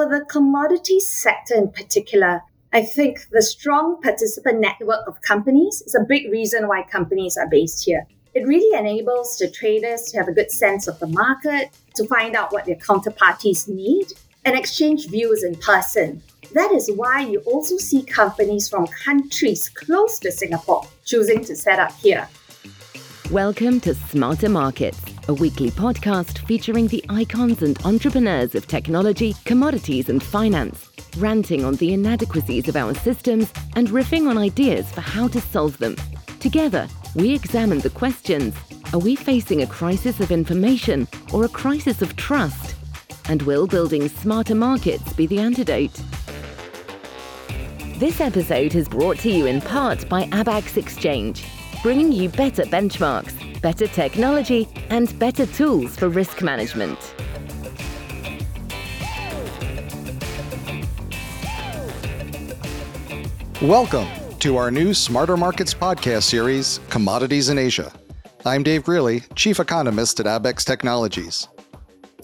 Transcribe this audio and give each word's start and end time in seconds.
for 0.00 0.08
the 0.08 0.24
commodities 0.24 1.06
sector 1.06 1.54
in 1.54 1.70
particular, 1.70 2.40
I 2.72 2.84
think 2.84 3.28
the 3.32 3.42
strong 3.42 4.00
participant 4.00 4.58
network 4.58 5.06
of 5.06 5.20
companies 5.20 5.82
is 5.82 5.94
a 5.94 6.06
big 6.08 6.32
reason 6.32 6.68
why 6.68 6.84
companies 6.84 7.36
are 7.36 7.46
based 7.50 7.84
here. 7.84 8.06
It 8.32 8.46
really 8.46 8.78
enables 8.78 9.36
the 9.36 9.50
traders 9.50 10.04
to 10.04 10.16
have 10.16 10.28
a 10.28 10.32
good 10.32 10.50
sense 10.50 10.88
of 10.88 10.98
the 11.00 11.06
market, 11.06 11.68
to 11.96 12.06
find 12.06 12.34
out 12.34 12.50
what 12.50 12.64
their 12.64 12.76
counterparties 12.76 13.68
need, 13.68 14.06
and 14.46 14.56
exchange 14.56 15.10
views 15.10 15.42
in 15.42 15.54
person. 15.56 16.22
That 16.54 16.72
is 16.72 16.90
why 16.96 17.26
you 17.26 17.40
also 17.40 17.76
see 17.76 18.02
companies 18.02 18.70
from 18.70 18.86
countries 18.86 19.68
close 19.68 20.18
to 20.20 20.32
Singapore 20.32 20.88
choosing 21.04 21.44
to 21.44 21.54
set 21.54 21.78
up 21.78 21.92
here. 21.96 22.26
Welcome 23.30 23.80
to 23.80 23.94
Smarter 23.94 24.48
Markets, 24.48 24.98
a 25.30 25.34
weekly 25.34 25.70
podcast 25.70 26.38
featuring 26.48 26.88
the 26.88 27.04
icons 27.08 27.62
and 27.62 27.80
entrepreneurs 27.84 28.56
of 28.56 28.66
technology, 28.66 29.32
commodities, 29.44 30.08
and 30.08 30.20
finance, 30.20 30.90
ranting 31.18 31.64
on 31.64 31.76
the 31.76 31.92
inadequacies 31.92 32.66
of 32.66 32.74
our 32.74 32.92
systems 32.96 33.52
and 33.76 33.90
riffing 33.90 34.28
on 34.28 34.36
ideas 34.36 34.90
for 34.90 35.02
how 35.02 35.28
to 35.28 35.40
solve 35.40 35.78
them. 35.78 35.94
Together, 36.40 36.88
we 37.14 37.32
examine 37.32 37.78
the 37.78 37.90
questions 37.90 38.56
Are 38.92 38.98
we 38.98 39.14
facing 39.14 39.62
a 39.62 39.68
crisis 39.68 40.18
of 40.18 40.32
information 40.32 41.06
or 41.32 41.44
a 41.44 41.48
crisis 41.48 42.02
of 42.02 42.16
trust? 42.16 42.74
And 43.28 43.42
will 43.42 43.68
building 43.68 44.08
smarter 44.08 44.56
markets 44.56 45.12
be 45.12 45.28
the 45.28 45.38
antidote? 45.38 46.02
This 47.98 48.20
episode 48.20 48.74
is 48.74 48.88
brought 48.88 49.18
to 49.20 49.30
you 49.30 49.46
in 49.46 49.60
part 49.60 50.08
by 50.08 50.24
Abaxx 50.30 50.76
Exchange, 50.76 51.44
bringing 51.84 52.10
you 52.10 52.28
better 52.30 52.64
benchmarks, 52.64 53.49
better 53.60 53.86
technology, 53.86 54.68
and 54.88 55.18
better 55.18 55.46
tools 55.46 55.96
for 55.96 56.08
risk 56.08 56.42
management. 56.42 56.98
Welcome 63.60 64.08
to 64.38 64.56
our 64.56 64.70
new 64.70 64.94
Smarter 64.94 65.36
Markets 65.36 65.74
podcast 65.74 66.22
series, 66.22 66.80
Commodities 66.88 67.50
in 67.50 67.58
Asia. 67.58 67.92
I'm 68.46 68.62
Dave 68.62 68.84
Greely, 68.84 69.20
Chief 69.34 69.60
Economist 69.60 70.18
at 70.20 70.26
Abaxx 70.26 70.64
Technologies. 70.64 71.48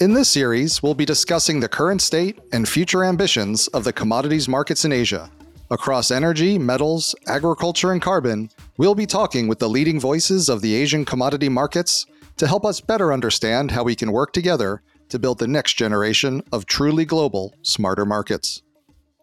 In 0.00 0.14
this 0.14 0.30
series, 0.30 0.82
we'll 0.82 0.94
be 0.94 1.04
discussing 1.04 1.60
the 1.60 1.68
current 1.68 2.00
state 2.00 2.40
and 2.52 2.66
future 2.66 3.04
ambitions 3.04 3.68
of 3.68 3.84
the 3.84 3.92
commodities 3.92 4.48
markets 4.48 4.86
in 4.86 4.92
Asia. 4.92 5.30
Across 5.70 6.10
energy, 6.10 6.58
metals, 6.58 7.14
agriculture, 7.26 7.92
and 7.92 8.00
carbon, 8.00 8.48
we'll 8.78 8.94
be 8.94 9.06
talking 9.06 9.48
with 9.48 9.58
the 9.58 9.68
leading 9.68 9.98
voices 9.98 10.48
of 10.48 10.60
the 10.60 10.74
Asian 10.74 11.04
commodity 11.04 11.48
markets 11.48 12.06
to 12.36 12.46
help 12.46 12.64
us 12.64 12.80
better 12.80 13.12
understand 13.12 13.70
how 13.70 13.82
we 13.82 13.94
can 13.94 14.12
work 14.12 14.32
together 14.32 14.82
to 15.08 15.18
build 15.18 15.38
the 15.38 15.48
next 15.48 15.74
generation 15.74 16.42
of 16.52 16.66
truly 16.66 17.04
global, 17.04 17.54
smarter 17.62 18.04
markets. 18.04 18.62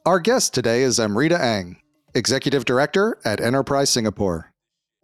Our 0.05 0.19
guest 0.19 0.53
today 0.53 0.81
is 0.81 0.99
Amreeta 0.99 1.39
Eng, 1.39 1.77
Executive 2.15 2.65
Director 2.65 3.17
at 3.23 3.39
Enterprise 3.39 3.89
Singapore. 3.89 4.53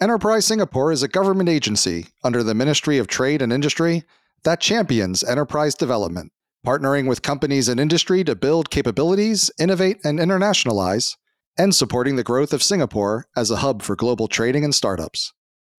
Enterprise 0.02 0.46
Singapore 0.46 0.92
is 0.92 1.04
a 1.04 1.08
government 1.08 1.50
agency 1.50 2.08
under 2.24 2.42
the 2.42 2.56
Ministry 2.56 2.98
of 2.98 3.08
Trade 3.08 3.42
and 3.42 3.52
Industry 3.52 4.04
that 4.44 4.62
champions 4.62 5.24
enterprise 5.24 5.76
development, 5.76 6.32
partnering 6.66 7.08
with 7.08 7.22
companies 7.22 7.68
and 7.68 7.80
industry 7.80 8.24
to 8.24 8.36
build 8.36 8.70
capabilities, 8.70 9.52
innovate, 9.60 10.00
and 10.04 10.20
internationalize, 10.20 11.18
and 11.58 11.74
supporting 11.76 12.16
the 12.16 12.24
growth 12.24 12.54
of 12.54 12.64
Singapore 12.64 13.28
as 13.36 13.52
a 13.52 13.58
hub 13.58 13.82
for 13.82 13.96
global 13.96 14.28
trading 14.28 14.64
and 14.64 14.74
startups. 14.74 15.34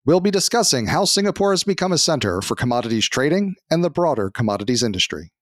We'll 0.05 0.21
be 0.21 0.31
discussing 0.31 0.87
how 0.87 1.05
Singapore 1.05 1.53
has 1.53 1.65
become 1.65 1.93
a 1.93 1.99
center 1.99 2.41
for 2.41 2.55
commodities 2.55 3.09
trading 3.09 3.55
and 3.71 3.85
the 3.85 3.91
broader 3.91 4.31
commodities 4.31 4.83
industry. 4.83 5.33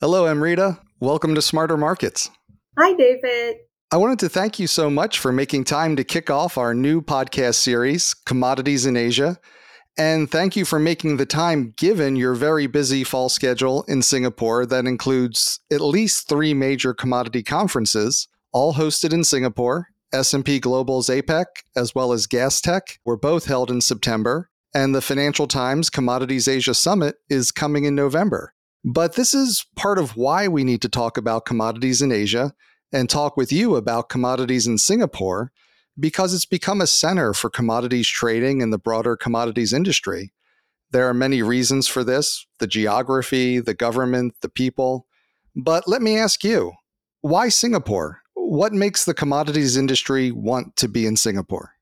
Hello, 0.00 0.24
Amreeta. 0.24 0.80
Welcome 1.00 1.34
to 1.34 1.42
Smarter 1.42 1.76
Markets. 1.76 2.30
Hi, 2.78 2.92
David. 2.94 3.56
I 3.90 3.96
wanted 3.96 4.18
to 4.20 4.28
thank 4.28 4.58
you 4.58 4.66
so 4.66 4.90
much 4.90 5.18
for 5.18 5.32
making 5.32 5.64
time 5.64 5.96
to 5.96 6.04
kick 6.04 6.30
off 6.30 6.58
our 6.58 6.74
new 6.74 7.00
podcast 7.00 7.54
series, 7.54 8.14
Commodities 8.14 8.84
in 8.84 8.96
Asia. 8.96 9.38
And 9.98 10.30
thank 10.30 10.56
you 10.56 10.64
for 10.64 10.78
making 10.78 11.16
the 11.16 11.24
time 11.24 11.72
given 11.76 12.16
your 12.16 12.34
very 12.34 12.66
busy 12.66 13.02
fall 13.02 13.28
schedule 13.28 13.84
in 13.88 14.02
Singapore 14.02 14.66
that 14.66 14.84
includes 14.84 15.60
at 15.72 15.80
least 15.80 16.28
3 16.28 16.52
major 16.52 16.92
commodity 16.92 17.42
conferences, 17.42 18.28
all 18.56 18.72
hosted 18.72 19.12
in 19.12 19.22
Singapore. 19.22 19.88
S&P 20.14 20.60
Global's 20.60 21.10
APPEC 21.10 21.44
as 21.76 21.94
well 21.94 22.10
as 22.10 22.26
Gastech 22.26 22.96
were 23.04 23.18
both 23.18 23.44
held 23.44 23.70
in 23.70 23.82
September, 23.82 24.48
and 24.74 24.94
the 24.94 25.02
Financial 25.02 25.46
Times 25.46 25.90
Commodities 25.90 26.48
Asia 26.48 26.72
Summit 26.72 27.16
is 27.28 27.52
coming 27.52 27.84
in 27.84 27.94
November. 27.94 28.54
But 28.82 29.12
this 29.12 29.34
is 29.34 29.66
part 29.76 29.98
of 29.98 30.16
why 30.16 30.48
we 30.48 30.64
need 30.64 30.80
to 30.80 30.88
talk 30.88 31.18
about 31.18 31.44
commodities 31.44 32.00
in 32.00 32.10
Asia 32.10 32.54
and 32.90 33.10
talk 33.10 33.36
with 33.36 33.52
you 33.52 33.76
about 33.76 34.08
commodities 34.08 34.66
in 34.66 34.78
Singapore 34.78 35.52
because 36.00 36.32
it's 36.32 36.46
become 36.46 36.80
a 36.80 36.86
center 36.86 37.34
for 37.34 37.50
commodities 37.50 38.08
trading 38.08 38.62
and 38.62 38.72
the 38.72 38.78
broader 38.78 39.18
commodities 39.18 39.74
industry. 39.74 40.32
There 40.92 41.06
are 41.06 41.14
many 41.14 41.42
reasons 41.42 41.88
for 41.88 42.02
this 42.02 42.46
the 42.58 42.66
geography, 42.66 43.58
the 43.58 43.74
government, 43.74 44.36
the 44.40 44.48
people. 44.48 45.06
But 45.54 45.86
let 45.86 46.00
me 46.00 46.16
ask 46.16 46.42
you 46.42 46.72
why 47.20 47.50
Singapore? 47.50 48.22
What 48.56 48.72
makes 48.72 49.04
the 49.04 49.12
commodities 49.12 49.76
industry 49.76 50.32
want 50.32 50.76
to 50.76 50.88
be 50.88 51.04
in 51.04 51.16
Singapore? 51.16 51.74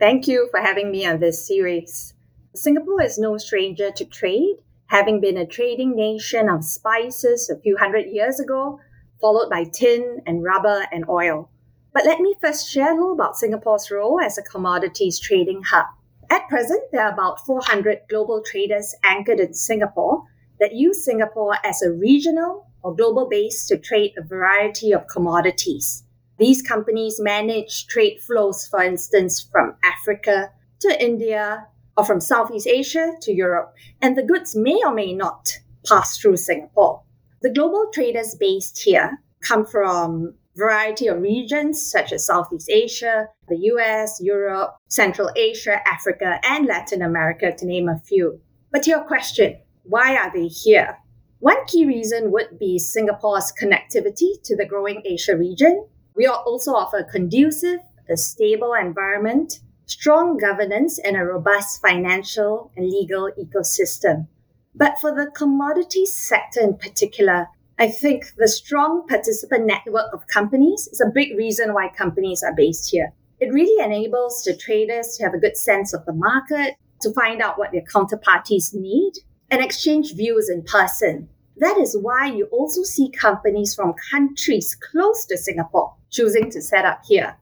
Thank 0.00 0.26
you 0.26 0.48
for 0.50 0.58
having 0.58 0.90
me 0.90 1.06
on 1.06 1.20
this 1.20 1.46
series. 1.46 2.14
Singapore 2.52 3.00
is 3.00 3.16
no 3.16 3.38
stranger 3.38 3.92
to 3.92 4.04
trade, 4.04 4.56
having 4.86 5.20
been 5.20 5.36
a 5.36 5.46
trading 5.46 5.94
nation 5.94 6.48
of 6.48 6.64
spices 6.64 7.48
a 7.48 7.60
few 7.60 7.76
hundred 7.76 8.06
years 8.06 8.40
ago 8.40 8.80
followed 9.20 9.48
by 9.48 9.66
tin 9.72 10.20
and 10.26 10.42
rubber 10.42 10.88
and 10.90 11.08
oil. 11.08 11.48
But 11.94 12.06
let 12.06 12.18
me 12.18 12.34
first 12.40 12.68
share 12.68 12.90
a 12.90 12.96
little 12.96 13.12
about 13.12 13.36
Singapore's 13.36 13.88
role 13.92 14.18
as 14.20 14.36
a 14.36 14.42
commodities 14.42 15.20
trading 15.20 15.62
hub. 15.62 15.86
At 16.28 16.48
present, 16.48 16.90
there 16.90 17.06
are 17.06 17.12
about 17.12 17.46
400 17.46 18.00
global 18.10 18.42
traders 18.44 18.96
anchored 19.04 19.38
in 19.38 19.54
Singapore 19.54 20.24
that 20.58 20.74
use 20.74 21.04
Singapore 21.04 21.54
as 21.64 21.82
a 21.82 21.92
regional 21.92 22.66
or 22.82 22.96
global 22.96 23.28
base 23.28 23.64
to 23.68 23.78
trade 23.78 24.14
a 24.18 24.24
variety 24.24 24.90
of 24.90 25.06
commodities. 25.06 26.02
These 26.38 26.62
companies 26.62 27.18
manage 27.18 27.86
trade 27.86 28.20
flows, 28.20 28.66
for 28.66 28.82
instance, 28.82 29.40
from 29.40 29.76
Africa 29.82 30.50
to 30.80 31.02
India 31.02 31.66
or 31.96 32.04
from 32.04 32.20
Southeast 32.20 32.66
Asia 32.66 33.12
to 33.22 33.32
Europe, 33.32 33.74
and 34.02 34.16
the 34.16 34.22
goods 34.22 34.54
may 34.54 34.78
or 34.84 34.92
may 34.92 35.14
not 35.14 35.48
pass 35.86 36.18
through 36.18 36.36
Singapore. 36.36 37.02
The 37.42 37.52
global 37.52 37.86
traders 37.92 38.34
based 38.34 38.78
here 38.78 39.22
come 39.40 39.64
from 39.64 40.34
variety 40.56 41.06
of 41.06 41.20
regions 41.20 41.80
such 41.80 42.12
as 42.12 42.26
Southeast 42.26 42.70
Asia, 42.70 43.28
the 43.48 43.58
US, 43.72 44.20
Europe, 44.20 44.76
Central 44.88 45.30
Asia, 45.36 45.80
Africa, 45.86 46.40
and 46.44 46.66
Latin 46.66 47.02
America, 47.02 47.52
to 47.56 47.66
name 47.66 47.88
a 47.88 47.98
few. 47.98 48.40
But 48.72 48.82
to 48.82 48.90
your 48.90 49.04
question, 49.04 49.58
why 49.84 50.16
are 50.16 50.32
they 50.32 50.48
here? 50.48 50.98
One 51.38 51.64
key 51.66 51.86
reason 51.86 52.32
would 52.32 52.58
be 52.58 52.78
Singapore's 52.78 53.52
connectivity 53.52 54.42
to 54.44 54.56
the 54.56 54.66
growing 54.66 55.02
Asia 55.04 55.36
region. 55.36 55.86
We 56.16 56.26
also 56.26 56.72
offer 56.72 56.98
a 56.98 57.04
conducive, 57.04 57.80
a 58.08 58.16
stable 58.16 58.72
environment, 58.72 59.60
strong 59.84 60.38
governance, 60.38 60.98
and 60.98 61.16
a 61.16 61.24
robust 61.24 61.82
financial 61.82 62.70
and 62.76 62.88
legal 62.88 63.30
ecosystem. 63.38 64.26
But 64.74 64.98
for 65.00 65.14
the 65.14 65.30
commodities 65.30 66.14
sector 66.14 66.60
in 66.60 66.78
particular, 66.78 67.48
I 67.78 67.88
think 67.88 68.34
the 68.38 68.48
strong 68.48 69.06
participant 69.06 69.66
network 69.66 70.12
of 70.14 70.26
companies 70.26 70.88
is 70.90 71.02
a 71.02 71.12
big 71.12 71.36
reason 71.36 71.74
why 71.74 71.88
companies 71.88 72.42
are 72.42 72.54
based 72.54 72.90
here. 72.90 73.12
It 73.38 73.52
really 73.52 73.84
enables 73.84 74.42
the 74.42 74.56
traders 74.56 75.16
to 75.16 75.24
have 75.24 75.34
a 75.34 75.38
good 75.38 75.58
sense 75.58 75.92
of 75.92 76.06
the 76.06 76.14
market, 76.14 76.76
to 77.02 77.12
find 77.12 77.42
out 77.42 77.58
what 77.58 77.72
their 77.72 77.82
counterparties 77.82 78.72
need, 78.72 79.12
and 79.50 79.62
exchange 79.62 80.14
views 80.14 80.48
in 80.48 80.62
person. 80.62 81.28
That 81.58 81.78
is 81.78 81.96
why 82.00 82.26
you 82.26 82.46
also 82.46 82.82
see 82.82 83.10
companies 83.10 83.74
from 83.74 83.94
countries 84.10 84.76
close 84.90 85.24
to 85.26 85.38
Singapore 85.38 85.94
choosing 86.10 86.50
to 86.50 86.60
set 86.60 86.84
up 86.84 87.00
here. 87.06 87.36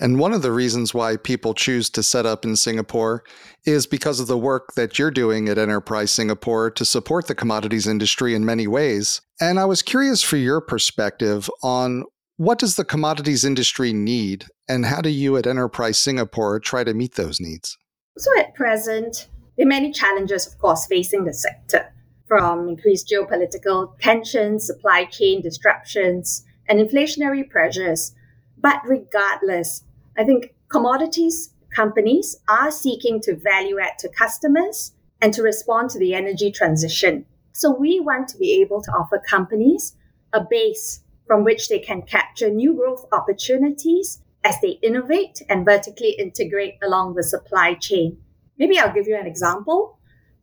And 0.00 0.20
one 0.20 0.32
of 0.32 0.42
the 0.42 0.52
reasons 0.52 0.94
why 0.94 1.16
people 1.16 1.54
choose 1.54 1.90
to 1.90 2.04
set 2.04 2.24
up 2.24 2.44
in 2.44 2.54
Singapore 2.54 3.24
is 3.64 3.86
because 3.86 4.20
of 4.20 4.28
the 4.28 4.38
work 4.38 4.74
that 4.74 4.98
you're 4.98 5.10
doing 5.10 5.48
at 5.48 5.58
Enterprise 5.58 6.12
Singapore 6.12 6.70
to 6.70 6.84
support 6.84 7.26
the 7.26 7.34
commodities 7.34 7.88
industry 7.88 8.34
in 8.34 8.44
many 8.44 8.68
ways. 8.68 9.20
And 9.40 9.58
I 9.58 9.64
was 9.64 9.82
curious 9.82 10.22
for 10.22 10.36
your 10.36 10.60
perspective 10.60 11.50
on 11.62 12.04
what 12.36 12.60
does 12.60 12.76
the 12.76 12.84
commodities 12.84 13.44
industry 13.44 13.92
need 13.92 14.46
and 14.68 14.86
how 14.86 15.00
do 15.00 15.10
you 15.10 15.36
at 15.36 15.48
Enterprise 15.48 15.98
Singapore 15.98 16.60
try 16.60 16.84
to 16.84 16.94
meet 16.94 17.16
those 17.16 17.40
needs? 17.40 17.76
So 18.16 18.30
at 18.38 18.54
present, 18.54 19.28
there 19.56 19.66
are 19.66 19.68
many 19.68 19.90
challenges 19.90 20.46
of 20.46 20.58
course 20.58 20.86
facing 20.86 21.24
the 21.24 21.34
sector 21.34 21.92
from 22.28 22.68
increased 22.68 23.08
geopolitical 23.08 23.98
tensions, 23.98 24.66
supply 24.66 25.06
chain 25.06 25.42
disruptions, 25.42 26.44
and 26.68 26.78
inflationary 26.78 27.48
pressures. 27.48 28.14
But 28.58 28.82
regardless, 28.86 29.82
I 30.16 30.24
think 30.24 30.54
commodities 30.68 31.54
companies 31.74 32.36
are 32.48 32.70
seeking 32.70 33.20
to 33.20 33.36
value 33.36 33.78
add 33.78 33.98
to 33.98 34.08
customers 34.08 34.92
and 35.20 35.32
to 35.34 35.42
respond 35.42 35.90
to 35.90 35.98
the 35.98 36.14
energy 36.14 36.50
transition. 36.50 37.24
So 37.52 37.70
we 37.70 38.00
want 38.00 38.28
to 38.28 38.38
be 38.38 38.60
able 38.60 38.82
to 38.82 38.92
offer 38.92 39.18
companies 39.18 39.94
a 40.32 40.44
base 40.48 41.00
from 41.26 41.44
which 41.44 41.68
they 41.68 41.78
can 41.78 42.02
capture 42.02 42.50
new 42.50 42.74
growth 42.74 43.04
opportunities 43.12 44.22
as 44.44 44.56
they 44.62 44.78
innovate 44.82 45.42
and 45.48 45.64
vertically 45.64 46.10
integrate 46.18 46.76
along 46.82 47.14
the 47.14 47.22
supply 47.22 47.74
chain. 47.74 48.18
Maybe 48.58 48.78
I'll 48.78 48.94
give 48.94 49.06
you 49.06 49.16
an 49.16 49.26
example. 49.26 49.97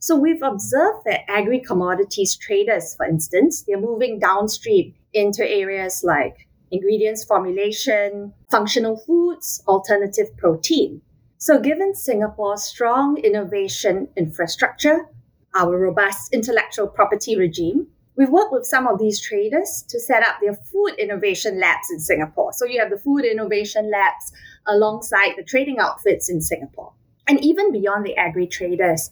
So 0.06 0.16
we've 0.16 0.44
observed 0.44 1.00
that 1.06 1.28
agri 1.28 1.60
commodities 1.60 2.36
traders, 2.36 2.94
for 2.94 3.07
instance, 3.07 3.63
they're 3.63 3.81
moving 3.81 4.19
downstream 4.19 4.94
into 5.16 5.44
areas 5.44 6.04
like 6.04 6.48
ingredients 6.69 7.24
formulation, 7.24 8.31
functional 8.52 8.98
foods, 8.98 9.63
alternative 9.68 10.28
protein. 10.38 11.02
So 11.40 11.60
given 11.60 11.96
Singapore's 11.96 12.62
strong 12.62 13.18
innovation 13.18 14.07
infrastructure, 14.16 15.10
our 15.56 15.75
robust 15.75 16.31
intellectual 16.36 16.86
property 16.86 17.36
regime, 17.36 17.88
we've 18.16 18.30
worked 18.30 18.54
with 18.54 18.68
some 18.68 18.86
of 18.86 19.00
these 19.00 19.19
traders 19.19 19.84
to 19.90 20.00
set 20.00 20.22
up 20.22 20.36
their 20.40 20.54
food 20.54 20.94
innovation 21.00 21.60
labs 21.60 21.90
in 21.90 22.00
Singapore. 22.00 22.54
So 22.54 22.66
you 22.68 22.80
have 22.80 22.92
the 22.92 23.00
food 23.00 23.25
innovation 23.25 23.90
labs 23.90 24.31
alongside 24.68 25.31
the 25.36 25.44
trading 25.44 25.80
outfits 25.80 26.30
in 26.30 26.42
Singapore. 26.42 26.94
And 27.28 27.44
even 27.44 27.72
beyond 27.72 28.06
the 28.06 28.16
agri 28.18 28.46
traders, 28.46 29.10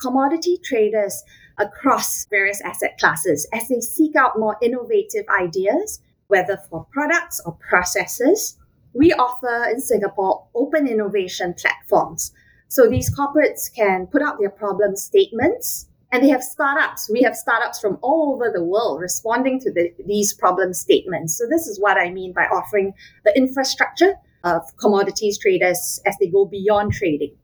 commodity 0.00 0.58
traders 0.62 1.22
across 1.58 2.26
various 2.26 2.60
asset 2.62 2.98
classes 2.98 3.46
as 3.52 3.68
they 3.68 3.80
seek 3.80 4.16
out 4.16 4.38
more 4.38 4.56
innovative 4.62 5.24
ideas, 5.28 6.00
whether 6.28 6.56
for 6.70 6.86
products 6.90 7.40
or 7.44 7.56
processes. 7.68 8.56
We 8.94 9.12
offer 9.12 9.70
in 9.70 9.80
Singapore 9.80 10.46
open 10.54 10.86
innovation 10.86 11.54
platforms. 11.54 12.32
So 12.68 12.88
these 12.88 13.14
corporates 13.14 13.74
can 13.74 14.06
put 14.06 14.22
out 14.22 14.38
their 14.38 14.50
problem 14.50 14.96
statements 14.96 15.86
and 16.10 16.22
they 16.22 16.28
have 16.28 16.42
startups. 16.42 17.10
We 17.10 17.22
have 17.22 17.34
startups 17.34 17.80
from 17.80 17.98
all 18.02 18.34
over 18.34 18.52
the 18.52 18.62
world 18.62 19.00
responding 19.00 19.58
to 19.60 19.72
the, 19.72 19.92
these 20.06 20.34
problem 20.34 20.74
statements. 20.74 21.36
So 21.36 21.46
this 21.48 21.66
is 21.66 21.80
what 21.80 21.96
I 21.96 22.10
mean 22.10 22.34
by 22.34 22.44
offering 22.44 22.92
the 23.24 23.36
infrastructure 23.36 24.14
of 24.44 24.62
commodities 24.76 25.38
traders 25.38 26.00
as 26.04 26.16
they 26.20 26.26
go 26.26 26.44
beyond 26.44 26.92
trading. 26.92 27.34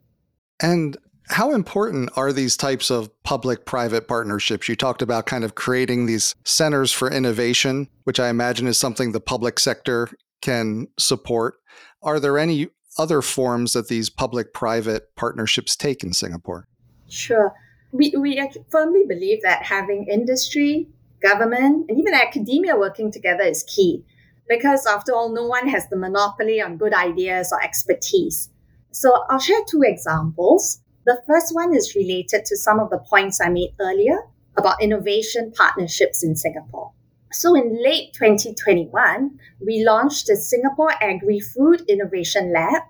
And 0.61 0.99
how 1.31 1.55
important 1.55 2.11
are 2.17 2.33
these 2.33 2.57
types 2.57 2.91
of 2.91 3.11
public 3.23 3.65
private 3.65 4.09
partnerships? 4.09 4.69
You 4.69 4.77
talked 4.77 5.03
about 5.03 5.27
kind 5.27 5.45
of 5.45 5.55
creating 5.55 6.07
these 6.07 6.35
centers 6.45 6.93
for 6.93 7.11
innovation, 7.11 7.89
which 8.05 8.19
I 8.19 8.29
imagine 8.29 8.67
is 8.67 8.79
something 8.79 9.13
the 9.13 9.21
public 9.21 9.59
sector 9.59 10.09
can 10.41 10.89
support. 10.99 11.57
Are 12.03 12.19
there 12.19 12.39
any 12.39 12.69
other 12.99 13.23
forms 13.23 13.75
that 13.75 13.89
these 13.89 14.11
public 14.11 14.53
private 14.53 15.15
partnerships 15.17 15.77
take 15.77 16.03
in 16.03 16.13
Singapore? 16.13 16.67
Sure. 17.09 17.55
We, 17.93 18.15
we 18.19 18.43
firmly 18.71 19.05
believe 19.07 19.43
that 19.43 19.63
having 19.63 20.07
industry, 20.11 20.89
government, 21.23 21.87
and 21.89 21.99
even 21.99 22.15
academia 22.15 22.77
working 22.77 23.11
together 23.11 23.45
is 23.45 23.65
key 23.65 24.05
because, 24.49 24.87
after 24.87 25.13
all, 25.13 25.33
no 25.33 25.47
one 25.47 25.69
has 25.69 25.89
the 25.89 25.97
monopoly 25.97 26.61
on 26.61 26.77
good 26.77 26.95
ideas 26.95 27.53
or 27.53 27.63
expertise. 27.63 28.51
So, 28.91 29.25
I'll 29.29 29.39
share 29.39 29.61
two 29.69 29.83
examples. 29.83 30.81
The 31.09 31.23
first 31.27 31.55
one 31.55 31.75
is 31.75 31.95
related 31.97 32.45
to 32.45 32.57
some 32.59 32.79
of 32.79 32.91
the 32.91 32.99
points 32.99 33.41
I 33.41 33.49
made 33.49 33.73
earlier 33.81 34.27
about 34.59 34.83
innovation 34.83 35.51
partnerships 35.57 36.23
in 36.23 36.37
Singapore. 36.37 36.93
So 37.33 37.55
in 37.55 37.83
late 37.83 38.13
2021, 38.13 39.41
we 39.65 39.87
launched 39.87 40.27
the 40.27 40.37
Singapore 40.37 40.93
Agri 41.03 41.41
Food 41.41 41.81
Innovation 41.89 42.53
Lab. 42.53 42.83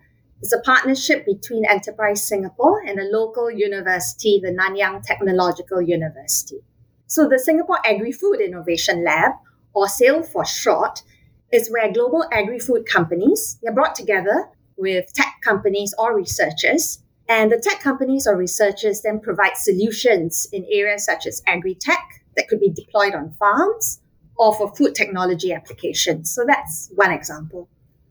It's 0.43 0.53
a 0.53 0.59
partnership 0.63 1.27
between 1.27 1.65
Enterprise 1.65 2.27
Singapore 2.27 2.83
and 2.85 2.99
a 2.99 3.05
local 3.05 3.53
university, 3.53 4.41
the 4.43 4.51
Nanyang 4.51 5.01
Technological 5.05 5.81
University. 5.81 6.59
So 7.07 7.29
the 7.29 7.39
Singapore 7.39 7.79
Agri 7.87 8.11
Food 8.11 8.41
Innovation 8.41 9.05
Lab, 9.05 9.35
or 9.75 9.87
SAIL 9.87 10.25
for 10.25 10.45
short, 10.45 11.05
is 11.53 11.71
where 11.71 11.93
global 11.93 12.25
agri-food 12.33 12.85
companies 12.85 13.61
are 13.65 13.73
brought 13.73 13.95
together 13.95 14.49
with 14.77 15.13
tech 15.13 15.37
companies 15.45 15.95
or 15.97 16.17
researchers 16.17 16.99
and 17.29 17.53
the 17.53 17.59
tech 17.59 17.81
companies 17.81 18.27
or 18.27 18.37
researchers 18.37 19.03
then 19.03 19.21
provide 19.21 19.57
solutions 19.57 20.49
in 20.53 20.67
areas 20.71 21.05
such 21.05 21.27
as 21.27 21.43
agri 21.47 21.75
tech 21.75 22.25
that 22.37 22.49
could 22.49 22.61
be 22.61 22.71
deployed 22.71 23.15
on 23.15 23.33
farms 23.33 24.01
or 24.37 24.55
for 24.55 24.75
food 24.75 24.95
technology 24.95 25.53
applications. 25.53 26.31
So 26.31 26.45
that's 26.47 26.91
one 26.95 27.13
example. 27.13 27.69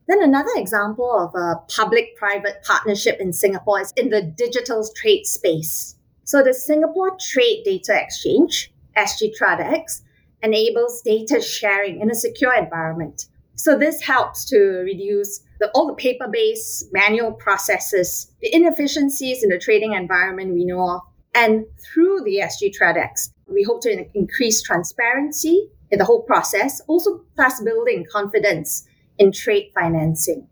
Then 0.07 0.21
another 0.21 0.51
example 0.55 1.11
of 1.11 1.33
a 1.35 1.59
public 1.67 2.15
private 2.15 2.63
partnership 2.63 3.19
in 3.19 3.33
Singapore 3.33 3.81
is 3.81 3.93
in 3.97 4.09
the 4.09 4.21
digital 4.21 4.87
trade 4.95 5.25
space. 5.25 5.95
So 6.23 6.43
the 6.43 6.53
Singapore 6.53 7.17
Trade 7.19 7.63
Data 7.65 7.99
Exchange, 7.99 8.71
SG 8.95 9.31
TraDeX, 9.37 10.01
enables 10.43 11.01
data 11.01 11.41
sharing 11.41 11.99
in 12.01 12.11
a 12.11 12.15
secure 12.15 12.53
environment. 12.53 13.27
So 13.55 13.77
this 13.77 14.01
helps 14.01 14.45
to 14.45 14.57
reduce 14.85 15.41
the, 15.59 15.69
all 15.71 15.87
the 15.87 15.93
paper-based 15.93 16.87
manual 16.91 17.31
processes, 17.31 18.31
the 18.41 18.53
inefficiencies 18.53 19.43
in 19.43 19.49
the 19.49 19.59
trading 19.59 19.93
environment 19.93 20.53
we 20.53 20.65
know 20.65 20.89
of. 20.89 21.01
And 21.33 21.65
through 21.93 22.21
the 22.23 22.37
SG 22.37 22.73
TraDeX, 22.79 23.31
we 23.47 23.63
hope 23.63 23.81
to 23.83 24.05
increase 24.13 24.61
transparency 24.61 25.69
in 25.91 25.99
the 25.99 26.05
whole 26.05 26.23
process, 26.23 26.81
also 26.87 27.23
thus 27.35 27.61
building 27.61 28.05
confidence 28.11 28.87
in 29.17 29.31
trade 29.31 29.71
financing. 29.73 30.47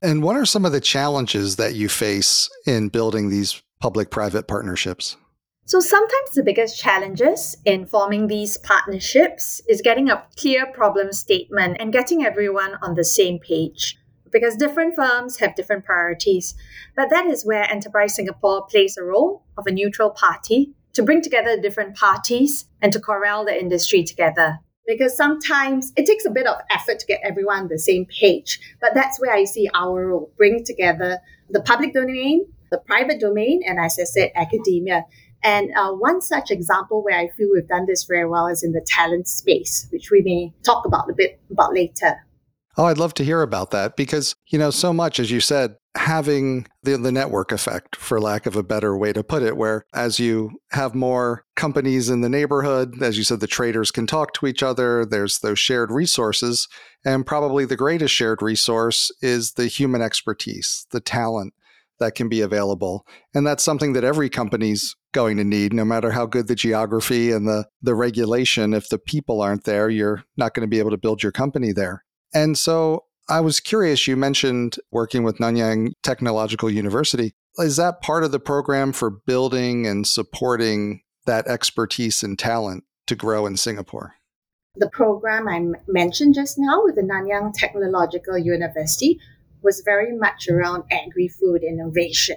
And 0.00 0.22
what 0.22 0.36
are 0.36 0.46
some 0.46 0.64
of 0.64 0.72
the 0.72 0.80
challenges 0.80 1.56
that 1.56 1.74
you 1.74 1.88
face 1.88 2.48
in 2.66 2.88
building 2.88 3.30
these 3.30 3.60
public 3.80 4.10
private 4.10 4.46
partnerships? 4.46 5.16
So 5.66 5.80
sometimes 5.80 6.32
the 6.32 6.42
biggest 6.42 6.80
challenges 6.80 7.56
in 7.66 7.86
forming 7.86 8.26
these 8.26 8.56
partnerships 8.56 9.60
is 9.68 9.82
getting 9.82 10.08
a 10.08 10.24
clear 10.36 10.64
problem 10.66 11.12
statement 11.12 11.76
and 11.78 11.92
getting 11.92 12.24
everyone 12.24 12.76
on 12.80 12.94
the 12.94 13.04
same 13.04 13.38
page 13.38 13.97
because 14.30 14.56
different 14.56 14.94
firms 14.94 15.38
have 15.38 15.54
different 15.54 15.84
priorities. 15.84 16.54
But 16.96 17.10
that 17.10 17.26
is 17.26 17.44
where 17.44 17.70
Enterprise 17.70 18.14
Singapore 18.14 18.66
plays 18.66 18.96
a 18.96 19.02
role 19.02 19.44
of 19.56 19.66
a 19.66 19.72
neutral 19.72 20.10
party 20.10 20.74
to 20.94 21.02
bring 21.02 21.22
together 21.22 21.60
different 21.60 21.96
parties 21.96 22.66
and 22.82 22.92
to 22.92 23.00
corral 23.00 23.44
the 23.44 23.58
industry 23.58 24.02
together. 24.02 24.58
Because 24.86 25.16
sometimes 25.16 25.92
it 25.96 26.06
takes 26.06 26.24
a 26.24 26.30
bit 26.30 26.46
of 26.46 26.56
effort 26.70 26.98
to 26.98 27.06
get 27.06 27.20
everyone 27.22 27.58
on 27.58 27.68
the 27.68 27.78
same 27.78 28.06
page. 28.06 28.58
But 28.80 28.94
that's 28.94 29.20
where 29.20 29.34
I 29.34 29.44
see 29.44 29.68
our 29.74 30.06
role 30.06 30.32
bring 30.36 30.64
together 30.64 31.18
the 31.50 31.60
public 31.60 31.92
domain, 31.92 32.46
the 32.70 32.78
private 32.78 33.20
domain, 33.20 33.62
and 33.66 33.78
as 33.78 33.98
I 34.00 34.04
said, 34.04 34.32
academia. 34.34 35.04
And 35.42 35.70
uh, 35.76 35.92
one 35.92 36.20
such 36.20 36.50
example 36.50 37.04
where 37.04 37.18
I 37.18 37.28
feel 37.28 37.50
we've 37.52 37.68
done 37.68 37.86
this 37.86 38.04
very 38.04 38.26
well 38.26 38.48
is 38.48 38.64
in 38.64 38.72
the 38.72 38.84
talent 38.84 39.28
space, 39.28 39.86
which 39.90 40.10
we 40.10 40.22
may 40.22 40.52
talk 40.64 40.84
about 40.84 41.08
a 41.10 41.14
bit 41.14 41.40
about 41.50 41.74
later. 41.74 42.16
Oh, 42.78 42.84
I'd 42.84 42.96
love 42.96 43.12
to 43.14 43.24
hear 43.24 43.42
about 43.42 43.72
that 43.72 43.96
because, 43.96 44.36
you 44.46 44.56
know, 44.56 44.70
so 44.70 44.92
much, 44.92 45.18
as 45.18 45.32
you 45.32 45.40
said, 45.40 45.74
having 45.96 46.64
the, 46.84 46.96
the 46.96 47.10
network 47.10 47.50
effect, 47.50 47.96
for 47.96 48.20
lack 48.20 48.46
of 48.46 48.54
a 48.54 48.62
better 48.62 48.96
way 48.96 49.12
to 49.12 49.24
put 49.24 49.42
it, 49.42 49.56
where 49.56 49.84
as 49.92 50.20
you 50.20 50.52
have 50.70 50.94
more 50.94 51.44
companies 51.56 52.08
in 52.08 52.20
the 52.20 52.28
neighborhood, 52.28 53.02
as 53.02 53.18
you 53.18 53.24
said, 53.24 53.40
the 53.40 53.48
traders 53.48 53.90
can 53.90 54.06
talk 54.06 54.32
to 54.34 54.46
each 54.46 54.62
other, 54.62 55.04
there's 55.04 55.40
those 55.40 55.58
shared 55.58 55.90
resources. 55.90 56.68
And 57.04 57.26
probably 57.26 57.64
the 57.64 57.74
greatest 57.74 58.14
shared 58.14 58.42
resource 58.42 59.10
is 59.20 59.54
the 59.54 59.66
human 59.66 60.00
expertise, 60.00 60.86
the 60.92 61.00
talent 61.00 61.54
that 61.98 62.14
can 62.14 62.28
be 62.28 62.42
available. 62.42 63.04
And 63.34 63.44
that's 63.44 63.64
something 63.64 63.92
that 63.94 64.04
every 64.04 64.30
company's 64.30 64.94
going 65.12 65.36
to 65.38 65.44
need, 65.44 65.72
no 65.72 65.84
matter 65.84 66.12
how 66.12 66.26
good 66.26 66.46
the 66.46 66.54
geography 66.54 67.32
and 67.32 67.48
the, 67.48 67.66
the 67.82 67.96
regulation. 67.96 68.72
If 68.72 68.88
the 68.88 68.98
people 68.98 69.42
aren't 69.42 69.64
there, 69.64 69.90
you're 69.90 70.22
not 70.36 70.54
going 70.54 70.64
to 70.64 70.70
be 70.70 70.78
able 70.78 70.90
to 70.90 70.96
build 70.96 71.24
your 71.24 71.32
company 71.32 71.72
there. 71.72 72.04
And 72.34 72.56
so 72.58 73.04
I 73.28 73.40
was 73.40 73.60
curious, 73.60 74.06
you 74.06 74.16
mentioned 74.16 74.76
working 74.90 75.22
with 75.22 75.38
Nanyang 75.38 75.92
Technological 76.02 76.70
University. 76.70 77.34
Is 77.58 77.76
that 77.76 78.00
part 78.00 78.24
of 78.24 78.32
the 78.32 78.40
program 78.40 78.92
for 78.92 79.10
building 79.10 79.86
and 79.86 80.06
supporting 80.06 81.02
that 81.26 81.46
expertise 81.46 82.22
and 82.22 82.38
talent 82.38 82.84
to 83.06 83.14
grow 83.14 83.46
in 83.46 83.56
Singapore? 83.56 84.14
The 84.76 84.88
program 84.90 85.48
I 85.48 85.66
mentioned 85.88 86.34
just 86.34 86.56
now 86.58 86.82
with 86.84 86.94
the 86.94 87.02
Nanyang 87.02 87.52
Technological 87.52 88.38
University 88.38 89.18
was 89.62 89.82
very 89.84 90.16
much 90.16 90.48
around 90.48 90.84
agri 90.90 91.28
food 91.28 91.62
innovation. 91.62 92.36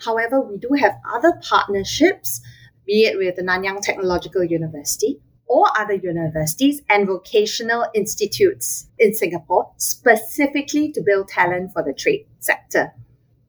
However, 0.00 0.40
we 0.40 0.56
do 0.56 0.70
have 0.80 0.94
other 1.14 1.38
partnerships, 1.42 2.40
be 2.86 3.04
it 3.04 3.18
with 3.18 3.36
the 3.36 3.42
Nanyang 3.42 3.82
Technological 3.82 4.42
University 4.42 5.20
or 5.52 5.66
other 5.78 5.92
universities 5.92 6.80
and 6.88 7.06
vocational 7.06 7.84
institutes 7.94 8.88
in 8.98 9.14
Singapore 9.14 9.70
specifically 9.76 10.90
to 10.90 11.02
build 11.02 11.28
talent 11.28 11.70
for 11.74 11.82
the 11.82 11.92
trade 11.92 12.24
sector. 12.38 12.90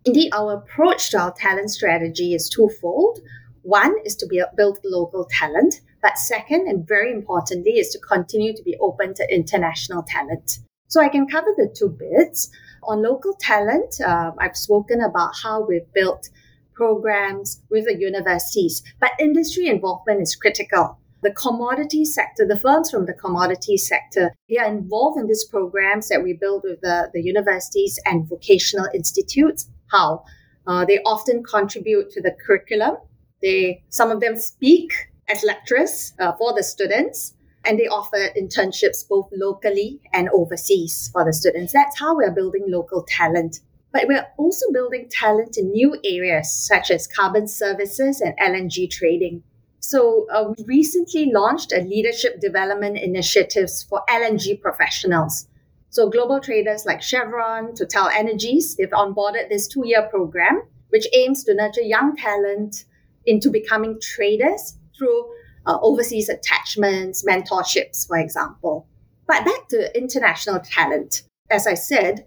Indeed, 0.03 0.33
our 0.33 0.55
approach 0.55 1.11
to 1.11 1.17
our 1.17 1.31
talent 1.31 1.71
strategy 1.71 2.33
is 2.33 2.49
twofold. 2.49 3.19
One 3.61 3.95
is 4.03 4.17
to 4.17 4.49
build 4.57 4.79
local 4.83 5.29
talent, 5.31 5.79
but 6.01 6.17
second, 6.17 6.67
and 6.67 6.85
very 6.85 7.09
importantly, 7.09 7.79
is 7.79 7.87
to 7.91 7.99
continue 7.99 8.53
to 8.53 8.63
be 8.63 8.75
open 8.81 9.13
to 9.13 9.33
international 9.33 10.03
talent. 10.03 10.59
So 10.89 10.99
I 10.99 11.07
can 11.07 11.25
cover 11.25 11.53
the 11.55 11.73
two 11.73 11.87
bits. 11.87 12.49
On 12.83 13.01
local 13.01 13.33
talent, 13.39 14.01
uh, 14.05 14.33
I've 14.39 14.57
spoken 14.57 14.99
about 14.99 15.31
how 15.41 15.65
we've 15.65 15.91
built 15.93 16.29
programs 16.73 17.61
with 17.69 17.85
the 17.85 17.97
universities, 17.97 18.83
but 18.99 19.11
industry 19.21 19.67
involvement 19.67 20.21
is 20.21 20.35
critical 20.35 20.99
the 21.23 21.31
commodity 21.31 22.05
sector, 22.05 22.45
the 22.45 22.59
firms 22.59 22.91
from 22.91 23.05
the 23.05 23.13
commodity 23.13 23.77
sector, 23.77 24.31
they 24.49 24.57
are 24.57 24.67
involved 24.67 25.19
in 25.19 25.27
these 25.27 25.45
programs 25.45 26.09
that 26.09 26.23
we 26.23 26.33
build 26.33 26.63
with 26.63 26.81
the, 26.81 27.09
the 27.13 27.21
universities 27.21 27.99
and 28.05 28.27
vocational 28.27 28.87
institutes. 28.93 29.69
How? 29.91 30.23
Uh, 30.67 30.85
they 30.85 30.99
often 30.99 31.43
contribute 31.43 32.09
to 32.11 32.21
the 32.21 32.35
curriculum. 32.45 32.97
They, 33.41 33.83
some 33.89 34.11
of 34.11 34.19
them 34.19 34.35
speak 34.37 34.93
as 35.27 35.43
lecturers 35.43 36.13
uh, 36.19 36.33
for 36.33 36.53
the 36.53 36.63
students, 36.63 37.33
and 37.65 37.79
they 37.79 37.87
offer 37.87 38.29
internships 38.37 39.07
both 39.07 39.29
locally 39.31 40.01
and 40.13 40.29
overseas 40.29 41.09
for 41.13 41.25
the 41.25 41.33
students. 41.33 41.73
That's 41.73 41.99
how 41.99 42.15
we're 42.15 42.31
building 42.31 42.65
local 42.67 43.05
talent. 43.07 43.59
But 43.91 44.07
we're 44.07 44.25
also 44.37 44.71
building 44.71 45.07
talent 45.09 45.57
in 45.57 45.71
new 45.71 45.95
areas 46.03 46.51
such 46.51 46.91
as 46.91 47.07
carbon 47.07 47.47
services 47.47 48.21
and 48.21 48.37
LNG 48.39 48.89
trading. 48.89 49.43
So 49.83 50.27
uh, 50.31 50.53
we 50.57 50.63
recently 50.63 51.29
launched 51.33 51.73
a 51.73 51.81
leadership 51.81 52.39
development 52.39 52.97
initiatives 52.97 53.83
for 53.83 54.01
LNG 54.09 54.61
professionals. 54.61 55.49
So 55.89 56.09
global 56.09 56.39
traders 56.39 56.85
like 56.85 57.01
Chevron, 57.01 57.75
Total 57.75 58.07
Energies, 58.07 58.77
they've 58.77 58.89
onboarded 58.91 59.49
this 59.49 59.67
two-year 59.67 60.03
program, 60.03 60.61
which 60.87 61.05
aims 61.13 61.43
to 61.43 61.53
nurture 61.53 61.81
young 61.81 62.15
talent 62.15 62.85
into 63.25 63.49
becoming 63.51 63.99
traders 64.01 64.77
through 64.97 65.25
uh, 65.65 65.77
overseas 65.81 66.29
attachments, 66.29 67.25
mentorships, 67.25 68.07
for 68.07 68.17
example. 68.17 68.87
But 69.27 69.43
back 69.43 69.67
to 69.71 69.97
international 69.97 70.61
talent. 70.61 71.23
As 71.51 71.67
I 71.67 71.73
said, 71.73 72.25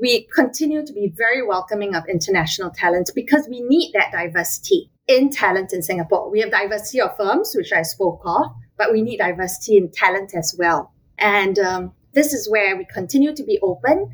we 0.00 0.26
continue 0.34 0.84
to 0.86 0.92
be 0.94 1.12
very 1.14 1.46
welcoming 1.46 1.94
of 1.94 2.04
international 2.08 2.70
talent 2.70 3.10
because 3.14 3.46
we 3.46 3.60
need 3.60 3.92
that 3.92 4.10
diversity 4.10 4.90
in 5.06 5.30
talent 5.30 5.72
in 5.72 5.82
Singapore. 5.82 6.30
We 6.30 6.40
have 6.40 6.50
diversity 6.50 7.00
of 7.00 7.16
firms, 7.16 7.54
which 7.54 7.72
I 7.72 7.82
spoke 7.82 8.22
of, 8.24 8.46
but 8.76 8.92
we 8.92 9.02
need 9.02 9.18
diversity 9.18 9.76
in 9.76 9.90
talent 9.90 10.32
as 10.34 10.54
well. 10.58 10.92
And 11.18 11.58
um, 11.58 11.92
this 12.12 12.32
is 12.32 12.50
where 12.50 12.76
we 12.76 12.86
continue 12.86 13.34
to 13.34 13.44
be 13.44 13.58
open. 13.62 14.10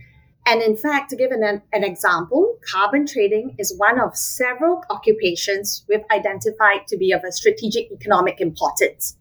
And 0.47 0.62
in 0.62 0.76
fact, 0.76 1.11
to 1.11 1.16
give 1.16 1.30
an, 1.30 1.62
an 1.73 1.85
example, 1.85 2.59
carbon 2.73 3.06
trading 3.06 3.54
is 3.59 3.76
one 3.76 4.00
of 4.00 4.16
several 4.16 4.82
occupations 4.90 5.85
we've 5.88 6.04
identified 6.11 6.87
to 6.88 6.97
be 6.97 7.12
of 7.12 7.23
a 7.25 7.32
strategic 7.32 7.92
economic 7.92 8.40
importance. 8.40 9.16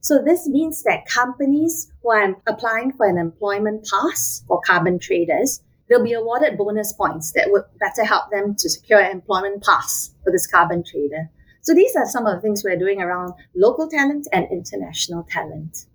So 0.00 0.20
this 0.22 0.46
means 0.46 0.82
that 0.82 1.06
companies 1.06 1.90
who 2.02 2.10
are 2.10 2.36
applying 2.46 2.92
for 2.92 3.06
an 3.06 3.18
employment 3.18 3.88
pass 3.88 4.42
for 4.46 4.60
carbon 4.60 4.98
traders 4.98 5.62
they'll 5.88 6.04
be 6.04 6.12
awarded 6.12 6.56
bonus 6.58 6.92
points 6.92 7.32
that 7.32 7.50
would 7.50 7.64
better 7.78 8.04
help 8.04 8.30
them 8.30 8.54
to 8.56 8.68
secure 8.68 9.00
an 9.00 9.10
employment 9.10 9.62
pass 9.62 10.14
for 10.22 10.30
this 10.32 10.46
carbon 10.46 10.82
trader. 10.84 11.30
So 11.62 11.74
these 11.74 11.96
are 11.96 12.06
some 12.06 12.26
of 12.26 12.34
the 12.34 12.40
things 12.40 12.62
we're 12.62 12.78
doing 12.78 13.00
around 13.00 13.32
local 13.54 13.88
talent 13.88 14.28
and 14.32 14.46
international 14.50 15.26
talent. 15.30 15.86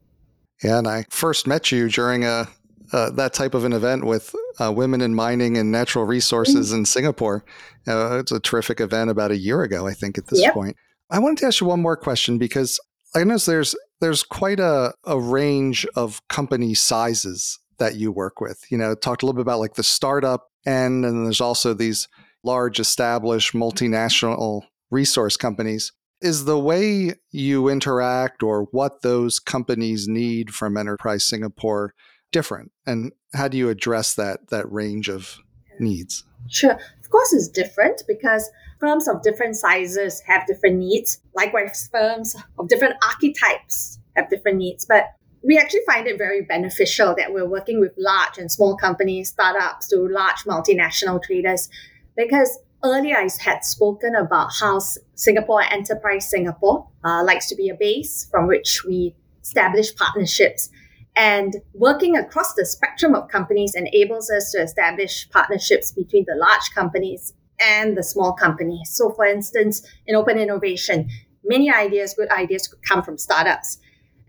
Yeah, 0.64 0.80
and 0.80 0.88
I 0.88 1.06
first 1.10 1.48
met 1.48 1.72
you 1.72 1.90
during 1.90 2.26
a 2.26 2.48
uh, 2.92 3.12
that 3.12 3.34
type 3.34 3.54
of 3.54 3.66
an 3.66 3.74
event 3.74 4.04
with 4.04 4.34
uh, 4.60 4.72
women 4.72 5.02
in 5.02 5.14
mining 5.14 5.58
and 5.58 5.72
natural 5.72 6.06
resources 6.06 6.70
mm-hmm. 6.70 6.80
in 6.80 6.86
Singapore. 6.86 7.46
Uh, 7.88 8.18
it's 8.18 8.32
a 8.32 8.40
terrific 8.40 8.82
event 8.82 9.12
about 9.12 9.30
a 9.30 9.38
year 9.38 9.62
ago, 9.62 9.86
I 9.86 9.94
think, 9.94 10.18
at 10.18 10.26
this 10.28 10.42
yep. 10.42 10.56
point. 10.56 10.76
I 11.12 11.20
wanted 11.20 11.38
to 11.40 11.46
ask 11.46 11.62
you 11.62 11.68
one 11.68 11.82
more 11.82 11.96
question 11.96 12.40
because 12.40 12.80
I 13.16 13.24
know 13.24 13.38
there's 13.38 13.76
there's 14.02 14.24
quite 14.24 14.60
a, 14.60 14.94
a 15.06 15.20
range 15.20 15.86
of 15.96 16.28
company 16.30 16.74
sizes 16.74 17.60
that 17.80 17.96
you 17.96 18.12
work 18.12 18.40
with. 18.40 18.64
You 18.70 18.78
know, 18.78 18.96
talked 18.96 19.24
a 19.24 19.26
little 19.26 19.38
bit 19.38 19.42
about 19.42 19.60
like 19.60 19.76
the 19.76 19.84
startup 19.84 20.48
end, 20.66 21.06
and 21.06 21.26
there's 21.26 21.42
also 21.42 21.74
these 21.74 22.08
large 22.44 22.80
established 22.80 23.54
multinational 23.54 24.64
resource 24.92 25.38
companies. 25.38 25.92
Is 26.22 26.46
the 26.46 26.60
way 26.60 27.14
you 27.32 27.70
interact 27.70 28.44
or 28.44 28.64
what 28.72 29.02
those 29.02 29.40
companies 29.40 30.08
need 30.08 30.54
from 30.54 30.76
Enterprise 30.76 31.26
Singapore 31.26 31.94
different? 32.32 32.72
And 32.86 33.14
how 33.34 33.48
do 33.48 33.58
you 33.58 33.70
address 33.70 34.16
that 34.16 34.50
that 34.50 34.70
range 34.72 35.10
of 35.10 35.38
needs? 35.80 36.26
Sure. 36.50 36.74
Of 36.74 37.10
course, 37.10 37.34
it's 37.34 37.48
different 37.48 38.04
because 38.08 38.50
firms 38.80 39.08
of 39.08 39.22
different 39.24 39.56
sizes 39.56 40.22
have 40.28 40.46
different 40.46 40.78
needs. 40.78 41.20
Likewise, 41.36 41.90
firms 41.92 42.36
of 42.58 42.68
different 42.68 42.96
archetypes 43.04 44.00
have 44.16 44.30
different 44.30 44.58
needs. 44.58 44.86
But 44.86 45.06
we 45.42 45.58
actually 45.58 45.82
find 45.86 46.08
it 46.08 46.18
very 46.18 46.42
beneficial 46.42 47.16
that 47.18 47.34
we're 47.34 47.48
working 47.48 47.80
with 47.80 47.94
large 47.98 48.38
and 48.38 48.52
small 48.52 48.76
companies, 48.76 49.30
startups 49.30 49.88
to 49.90 50.08
large 50.08 50.44
multinational 50.46 51.22
traders, 51.22 51.70
because 52.18 52.60
earlier 52.84 53.18
I 53.18 53.30
had 53.40 53.64
spoken 53.64 54.16
about 54.16 54.50
how 54.60 54.80
Singapore 55.16 55.64
Enterprise 55.64 56.30
Singapore 56.30 56.88
uh, 57.04 57.24
likes 57.24 57.48
to 57.50 57.56
be 57.56 57.70
a 57.70 57.76
base 57.76 58.28
from 58.30 58.48
which 58.48 58.84
we 58.86 59.16
establish 59.42 59.96
partnerships. 59.96 60.70
And 61.16 61.56
working 61.74 62.16
across 62.16 62.54
the 62.54 62.66
spectrum 62.66 63.16
of 63.16 63.30
companies 63.30 63.76
enables 63.76 64.30
us 64.30 64.52
to 64.52 64.62
establish 64.62 65.30
partnerships 65.30 65.92
between 65.92 66.26
the 66.28 66.36
large 66.36 66.72
companies 66.74 67.34
and 67.62 67.98
the 67.98 68.04
small 68.04 68.34
companies. 68.34 68.90
So, 68.92 69.12
for 69.12 69.26
instance, 69.26 69.86
in 70.06 70.16
open 70.16 70.38
innovation, 70.38 71.10
many 71.44 71.74
ideas, 71.74 72.14
good 72.14 72.30
ideas 72.32 72.68
could 72.68 72.82
come 72.84 73.04
from 73.04 73.18
startups. 73.18 73.80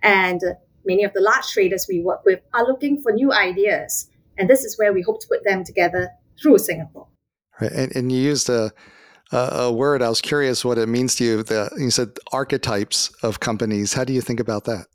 And 0.02 0.40
many 0.84 1.04
of 1.04 1.12
the 1.12 1.20
large 1.20 1.46
traders 1.52 1.86
we 1.88 2.00
work 2.00 2.24
with 2.24 2.40
are 2.54 2.66
looking 2.66 3.00
for 3.00 3.12
new 3.12 3.32
ideas. 3.32 4.08
And 4.38 4.48
this 4.48 4.64
is 4.64 4.78
where 4.78 4.92
we 4.92 5.02
hope 5.02 5.20
to 5.20 5.28
put 5.28 5.44
them 5.44 5.64
together 5.64 6.10
through 6.40 6.58
Singapore. 6.58 7.06
Right. 7.60 7.72
And, 7.72 7.94
and 7.94 8.12
you 8.12 8.18
used 8.18 8.48
a, 8.48 8.72
a 9.32 9.70
word, 9.70 10.02
I 10.02 10.08
was 10.08 10.20
curious 10.20 10.64
what 10.64 10.78
it 10.78 10.88
means 10.88 11.14
to 11.16 11.24
you. 11.24 11.42
The, 11.42 11.70
you 11.78 11.90
said 11.90 12.18
archetypes 12.32 13.10
of 13.22 13.40
companies. 13.40 13.92
How 13.92 14.04
do 14.04 14.12
you 14.12 14.20
think 14.20 14.40
about 14.40 14.64
that? 14.64 14.86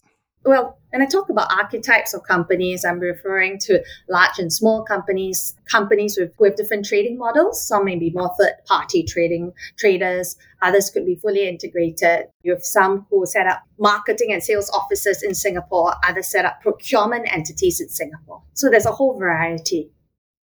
Well, 0.43 0.79
when 0.95 1.01
I 1.01 1.07
talk 1.07 1.27
about 1.27 1.51
archetypes 1.51 2.13
of 2.13 2.23
companies, 2.23 2.85
I'm 2.85 2.99
referring 2.99 3.59
to 3.59 3.83
large 4.07 4.39
and 4.39 4.51
small 4.51 4.81
companies, 4.81 5.53
companies 5.69 6.17
with, 6.17 6.31
with 6.39 6.55
different 6.55 6.85
trading 6.85 7.17
models. 7.17 7.61
Some 7.61 7.83
may 7.83 7.97
be 7.97 8.11
more 8.11 8.33
third 8.39 8.53
party 8.65 9.03
trading 9.03 9.51
traders. 9.77 10.37
Others 10.61 10.91
could 10.91 11.05
be 11.05 11.15
fully 11.15 11.49
integrated. 11.49 12.27
You 12.43 12.53
have 12.53 12.63
some 12.63 13.05
who 13.09 13.25
set 13.25 13.45
up 13.45 13.63
marketing 13.77 14.31
and 14.31 14.41
sales 14.41 14.69
offices 14.69 15.21
in 15.21 15.35
Singapore. 15.35 15.95
Others 16.07 16.27
set 16.27 16.45
up 16.45 16.61
procurement 16.61 17.27
entities 17.29 17.81
in 17.81 17.89
Singapore. 17.89 18.41
So 18.53 18.69
there's 18.69 18.85
a 18.85 18.93
whole 18.93 19.19
variety. 19.19 19.91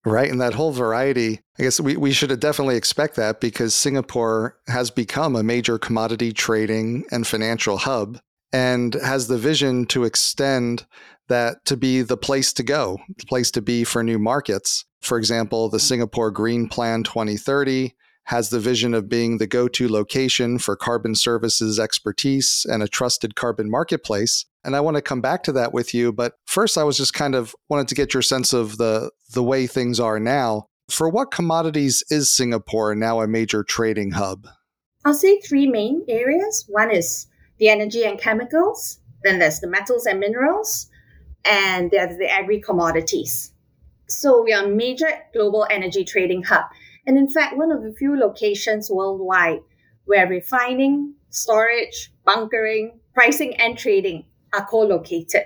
Right. 0.05 0.31
And 0.31 0.41
that 0.43 0.53
whole 0.53 0.73
variety, 0.73 1.41
I 1.59 1.63
guess 1.63 1.81
we, 1.81 1.97
we 1.97 2.13
should 2.13 2.39
definitely 2.41 2.77
expect 2.77 3.17
that 3.17 3.41
because 3.41 3.75
Singapore 3.75 4.59
has 4.67 4.91
become 4.91 5.35
a 5.35 5.43
major 5.43 5.79
commodity 5.79 6.35
trading 6.35 7.05
and 7.11 7.27
financial 7.27 7.79
hub 7.79 8.19
and 8.53 8.95
has 8.95 9.29
the 9.29 9.39
vision 9.39 9.87
to 9.87 10.05
extend 10.05 10.87
that 11.29 11.65
to 11.65 11.77
be 11.77 12.03
the 12.03 12.17
place 12.17 12.53
to 12.53 12.63
go, 12.63 12.99
the 13.19 13.27
place 13.27 13.51
to 13.53 13.63
be 13.63 13.85
for 13.85 14.03
new 14.03 14.19
markets. 14.19 14.85
For 15.01 15.19
example, 15.19 15.69
the 15.69 15.81
Singapore 15.81 16.31
Green 16.31 16.69
Plan 16.69 17.03
2030 17.03 17.95
has 18.25 18.51
the 18.51 18.61
vision 18.61 18.95
of 18.95 19.09
being 19.09 19.39
the 19.39 19.47
go 19.47 19.67
to 19.67 19.89
location 19.89 20.59
for 20.59 20.77
carbon 20.77 21.15
services 21.15 21.81
expertise 21.81 22.65
and 22.69 22.83
a 22.83 22.89
trusted 22.89 23.35
carbon 23.35 23.71
marketplace. 23.71 24.45
And 24.65 24.77
I 24.77 24.81
want 24.81 24.97
to 24.97 25.03
come 25.03 25.21
back 25.21 25.43
to 25.45 25.53
that 25.53 25.73
with 25.73 25.93
you. 25.93 26.13
But 26.13 26.35
first, 26.45 26.79
I 26.79 26.85
was 26.85 26.97
just 26.97 27.15
kind 27.15 27.35
of 27.35 27.55
wanted 27.69 27.89
to 27.89 27.97
get 27.97 28.15
your 28.15 28.23
sense 28.23 28.53
of 28.53 28.79
the, 28.79 29.11
the 29.33 29.43
way 29.43 29.67
things 29.67 29.99
are 29.99 30.21
now. 30.21 30.69
For 30.89 31.09
what 31.09 31.33
commodities 31.33 32.05
is 32.11 32.35
Singapore 32.35 32.95
now 32.95 33.21
a 33.21 33.27
major 33.27 33.65
trading 33.65 34.13
hub? 34.13 34.47
I'll 35.05 35.15
say 35.15 35.41
three 35.41 35.67
main 35.67 36.05
areas. 36.09 36.65
One 36.69 36.93
is 36.93 37.27
the 37.63 37.69
energy 37.69 38.03
and 38.03 38.21
chemicals, 38.21 38.99
then 39.23 39.39
there's 39.39 39.61
the 39.61 39.69
metals 39.69 40.05
and 40.05 40.19
minerals, 40.19 40.91
and 41.45 41.93
there's 41.93 42.19
the 42.19 42.29
agri 42.29 42.61
commodities. 42.61 43.53
So 44.09 44.43
we 44.43 44.53
are 44.53 44.65
a 44.65 44.69
major 44.69 45.07
global 45.33 45.69
energy 45.71 46.05
trading 46.05 46.43
hub. 46.43 46.65
And 47.07 47.17
in 47.17 47.29
fact, 47.29 47.57
one 47.57 47.71
of 47.71 47.85
the 47.85 47.95
few 47.97 48.19
locations 48.19 48.91
worldwide 48.91 49.61
where 50.07 50.27
refining, 50.27 51.15
storage, 51.31 52.13
bunkering, 52.25 52.99
pricing, 53.15 53.55
and 53.61 53.79
trading 53.79 54.25
are 54.53 54.67
co-located. 54.67 55.45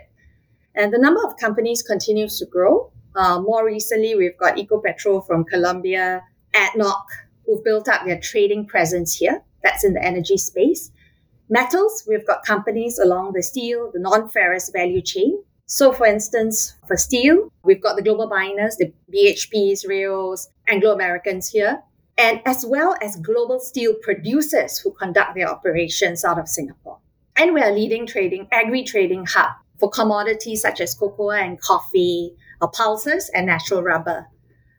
And 0.74 0.94
the 0.94 0.98
number 0.98 1.22
of 1.22 1.36
companies 1.36 1.82
continues 1.82 2.38
to 2.38 2.46
grow. 2.46 2.92
Uh, 3.14 3.42
more 3.42 3.66
recently, 3.66 4.14
we've 4.14 4.38
got 4.38 4.56
Ecopetrol 4.56 5.26
from 5.26 5.44
Colombia, 5.44 6.22
ADNOC, 6.54 7.04
who've 7.44 7.62
built 7.62 7.90
up 7.90 8.06
their 8.06 8.20
trading 8.20 8.66
presence 8.66 9.14
here. 9.14 9.42
That's 9.62 9.84
in 9.84 9.92
the 9.92 10.02
energy 10.02 10.38
space. 10.38 10.90
Metals, 11.48 12.02
we've 12.08 12.26
got 12.26 12.44
companies 12.44 12.98
along 12.98 13.32
the 13.32 13.42
steel, 13.42 13.90
the 13.92 14.00
non-ferrous 14.00 14.70
value 14.70 15.00
chain. 15.00 15.42
So, 15.66 15.92
for 15.92 16.06
instance, 16.06 16.74
for 16.88 16.96
steel, 16.96 17.52
we've 17.62 17.82
got 17.82 17.96
the 17.96 18.02
global 18.02 18.26
miners, 18.26 18.76
the 18.76 18.92
BHPs, 19.12 19.86
Rios, 19.86 20.48
Anglo 20.66 20.92
Americans 20.92 21.48
here, 21.48 21.82
and 22.18 22.40
as 22.46 22.64
well 22.66 22.96
as 23.00 23.16
global 23.16 23.60
steel 23.60 23.94
producers 24.02 24.78
who 24.78 24.90
conduct 24.92 25.36
their 25.36 25.48
operations 25.48 26.24
out 26.24 26.38
of 26.38 26.48
Singapore. 26.48 26.98
And 27.36 27.54
we 27.54 27.60
are 27.60 27.72
leading 27.72 28.06
trading, 28.06 28.48
agri 28.50 28.82
trading 28.82 29.26
hub 29.26 29.50
for 29.78 29.90
commodities 29.90 30.62
such 30.62 30.80
as 30.80 30.94
cocoa 30.94 31.30
and 31.30 31.60
coffee, 31.60 32.34
pulses, 32.72 33.30
and 33.34 33.46
natural 33.46 33.82
rubber. 33.82 34.26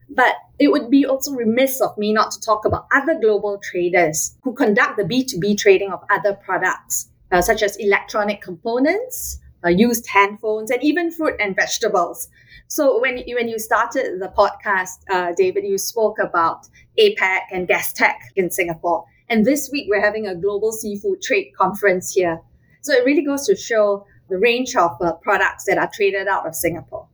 But 0.09 0.35
it 0.59 0.71
would 0.71 0.89
be 0.89 1.05
also 1.05 1.33
remiss 1.33 1.81
of 1.81 1.97
me 1.97 2.13
not 2.13 2.31
to 2.31 2.39
talk 2.39 2.65
about 2.65 2.87
other 2.93 3.19
global 3.19 3.59
traders 3.61 4.35
who 4.41 4.53
conduct 4.53 4.97
the 4.97 5.03
B2B 5.03 5.57
trading 5.57 5.91
of 5.91 6.03
other 6.09 6.33
products. 6.33 7.09
uh, 7.31 7.41
such 7.41 7.61
as 7.61 7.75
electronic 7.77 8.41
components, 8.41 9.39
uh, 9.65 9.69
used 9.69 10.05
handphones, 10.07 10.69
and 10.69 10.81
even 10.81 11.11
fruit 11.11 11.35
and 11.39 11.55
vegetables. 11.55 12.29
So 12.67 12.99
when 13.01 13.17
you, 13.17 13.35
when 13.35 13.47
you 13.49 13.59
started 13.59 14.19
the 14.19 14.29
podcast, 14.29 14.99
uh, 15.09 15.33
David, 15.35 15.63
you 15.63 15.77
spoke 15.77 16.19
about 16.19 16.67
APPEC 16.99 17.41
and 17.51 17.67
Gastech 17.67 18.17
in 18.35 18.51
Singapore. 18.51 19.05
And 19.29 19.45
this 19.45 19.69
week 19.71 19.87
we're 19.89 20.03
having 20.03 20.27
a 20.27 20.35
global 20.35 20.71
seafood 20.71 21.21
trade 21.21 21.51
conference 21.57 22.13
here. 22.13 22.39
So 22.81 22.93
it 22.93 23.05
really 23.05 23.23
goes 23.23 23.45
to 23.47 23.55
show 23.55 24.05
the 24.29 24.37
range 24.37 24.75
of 24.75 24.91
uh, 25.01 25.13
products 25.13 25.65
that 25.65 25.77
are 25.77 25.89
traded 25.93 26.27
out 26.27 26.47
of 26.47 26.55
Singapore. 26.55 27.07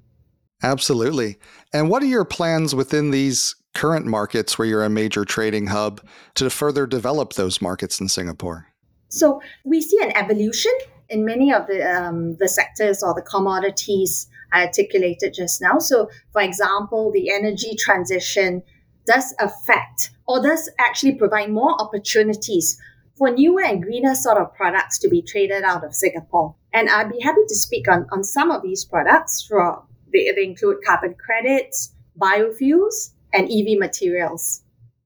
Absolutely. 0.63 1.37
And 1.73 1.89
what 1.89 2.01
are 2.01 2.07
your 2.07 2.25
plans 2.25 2.73
within 2.73 3.11
these 3.11 3.55
current 3.73 4.05
markets 4.05 4.57
where 4.57 4.67
you're 4.67 4.83
a 4.83 4.89
major 4.89 5.25
trading 5.25 5.67
hub 5.67 6.01
to 6.35 6.49
further 6.49 6.87
develop 6.87 7.33
those 7.33 7.61
markets 7.61 7.99
in 7.99 8.07
Singapore? 8.07 8.67
So 9.09 9.41
we 9.65 9.81
see 9.81 9.99
an 10.01 10.15
evolution 10.15 10.71
in 11.09 11.25
many 11.25 11.53
of 11.53 11.67
the 11.67 11.83
um, 11.83 12.37
the 12.37 12.47
sectors 12.47 13.03
or 13.03 13.13
the 13.13 13.21
commodities 13.21 14.27
I 14.51 14.65
articulated 14.65 15.33
just 15.33 15.61
now. 15.61 15.79
So, 15.79 16.09
for 16.31 16.41
example, 16.41 17.11
the 17.11 17.31
energy 17.31 17.75
transition 17.77 18.63
does 19.05 19.35
affect 19.39 20.11
or 20.27 20.41
does 20.41 20.69
actually 20.79 21.15
provide 21.15 21.51
more 21.51 21.79
opportunities 21.81 22.79
for 23.15 23.29
newer 23.29 23.61
and 23.61 23.83
greener 23.83 24.15
sort 24.15 24.37
of 24.37 24.53
products 24.55 24.97
to 24.99 25.09
be 25.09 25.21
traded 25.21 25.63
out 25.63 25.83
of 25.83 25.93
Singapore. 25.93 26.55
And 26.71 26.89
I'd 26.89 27.11
be 27.11 27.19
happy 27.19 27.41
to 27.47 27.55
speak 27.55 27.87
on, 27.87 28.07
on 28.11 28.23
some 28.23 28.49
of 28.49 28.63
these 28.63 28.85
products. 28.85 29.45
For, 29.47 29.83
they, 30.13 30.31
they 30.35 30.43
include 30.43 30.77
carbon 30.85 31.15
credits, 31.15 31.93
biofuels, 32.19 33.11
and 33.33 33.49
EV 33.51 33.79
materials. 33.79 34.61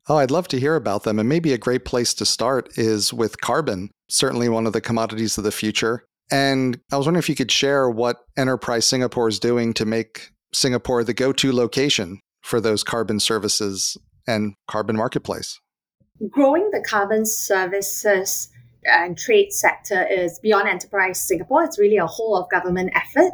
Oh, 0.10 0.18
I'd 0.18 0.32
love 0.32 0.48
to 0.50 0.60
hear 0.60 0.76
about 0.76 1.04
them. 1.04 1.20
And 1.20 1.28
maybe 1.28 1.54
a 1.54 1.58
great 1.58 1.86
place 1.86 2.14
to 2.16 2.26
start 2.26 2.78
is 2.78 3.14
with 3.14 3.42
carbon, 3.42 3.90
certainly 4.10 4.48
one 4.48 4.66
of 4.66 4.74
the 4.74 4.82
commodities 4.82 5.38
of 5.38 5.44
the 5.44 5.52
future. 5.52 6.06
And 6.32 6.80
I 6.92 6.98
was 6.98 7.06
wondering 7.06 7.22
if 7.22 7.30
you 7.30 7.36
could 7.36 7.52
share 7.52 7.90
what 7.90 8.18
Enterprise 8.38 8.86
Singapore 8.86 9.28
is 9.28 9.40
doing 9.40 9.74
to 9.76 9.86
make 9.86 10.30
Singapore 10.54 11.04
the 11.04 11.14
go 11.14 11.34
to 11.34 11.52
location 11.52 12.20
for 12.42 12.62
those 12.62 12.84
carbon 12.84 13.20
services 13.20 13.98
and 14.28 14.54
carbon 14.70 14.96
marketplace. 14.96 15.60
Growing 16.30 16.70
the 16.72 16.84
carbon 16.88 17.26
services 17.26 18.50
and 18.86 19.18
trade 19.18 19.52
sector 19.52 20.06
is 20.08 20.40
beyond 20.40 20.68
Enterprise 20.68 21.20
Singapore. 21.20 21.64
It's 21.64 21.80
really 21.80 21.98
a 21.98 22.08
whole 22.08 22.38
of 22.38 22.50
government 22.50 22.92
effort. 22.96 23.32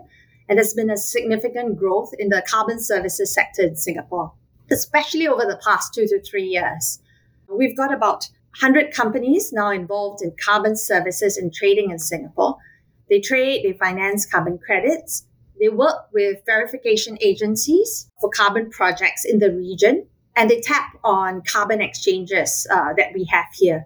And 0.50 0.57
there's 0.57 0.73
been 0.73 0.89
a 0.89 0.97
significant 0.97 1.77
growth 1.77 2.12
in 2.19 2.29
the 2.29 2.43
carbon 2.47 2.79
services 2.79 3.33
sector 3.33 3.63
in 3.63 3.75
Singapore 3.75 4.33
especially 4.71 5.27
over 5.27 5.45
the 5.45 5.59
past 5.63 5.93
two 5.93 6.07
to 6.07 6.21
three 6.21 6.45
years. 6.45 7.00
We've 7.47 7.77
got 7.77 7.93
about 7.93 8.29
100 8.59 8.93
companies 8.93 9.53
now 9.53 9.71
involved 9.71 10.21
in 10.21 10.33
carbon 10.43 10.75
services 10.75 11.38
and 11.38 11.53
trading 11.53 11.91
in 11.91 12.00
Singapore. 12.00 12.57
They 13.09 13.19
trade, 13.19 13.63
they 13.63 13.73
finance 13.77 14.25
carbon 14.25 14.57
credits, 14.57 15.25
they 15.59 15.69
work 15.69 16.07
with 16.13 16.39
verification 16.45 17.17
agencies 17.21 18.09
for 18.19 18.29
carbon 18.29 18.69
projects 18.69 19.23
in 19.23 19.39
the 19.39 19.51
region, 19.51 20.07
and 20.35 20.50
they 20.50 20.62
tap 20.62 20.97
on 21.03 21.43
carbon 21.43 21.81
exchanges 21.81 22.67
uh, 22.71 22.93
that 22.97 23.13
we 23.13 23.25
have 23.25 23.45
here. 23.53 23.85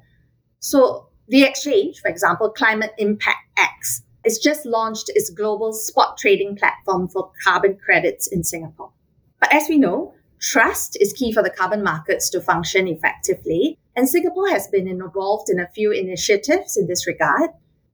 So, 0.59 1.09
the 1.27 1.43
exchange, 1.43 1.99
for 1.99 2.07
example, 2.07 2.49
Climate 2.49 2.93
Impact 2.97 3.37
X, 3.57 4.01
is 4.27 4.37
just 4.37 4.65
launched 4.65 5.09
its 5.15 5.29
global 5.29 5.71
spot 5.71 6.17
trading 6.17 6.55
platform 6.57 7.07
for 7.07 7.31
carbon 7.43 7.77
credits 7.77 8.27
in 8.27 8.43
Singapore. 8.43 8.91
But 9.39 9.53
as 9.53 9.69
we 9.69 9.77
know, 9.77 10.13
Trust 10.39 10.97
is 11.01 11.13
key 11.13 11.31
for 11.31 11.41
the 11.41 11.49
carbon 11.49 11.81
markets 11.81 12.29
to 12.29 12.41
function 12.41 12.87
effectively. 12.87 13.79
And 13.95 14.07
Singapore 14.07 14.49
has 14.49 14.67
been 14.67 14.87
involved 14.87 15.49
in 15.49 15.59
a 15.59 15.69
few 15.69 15.91
initiatives 15.91 16.77
in 16.77 16.87
this 16.87 17.07
regard. 17.07 17.49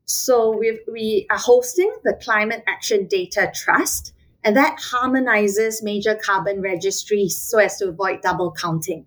So 0.06 0.58
we 0.58 0.80
we 0.92 1.26
are 1.30 1.38
hosting 1.38 1.94
the 2.04 2.20
Climate 2.22 2.64
Action 2.68 3.08
Data 3.08 3.50
Trust, 3.56 4.14
and 4.44 4.58
that 4.58 4.78
harmonizes 4.78 5.82
major 5.82 6.16
carbon 6.16 6.62
registries 6.62 7.38
so 7.38 7.60
as 7.60 7.78
to 7.78 7.88
avoid 7.88 8.22
double 8.22 8.52
counting. 8.52 9.06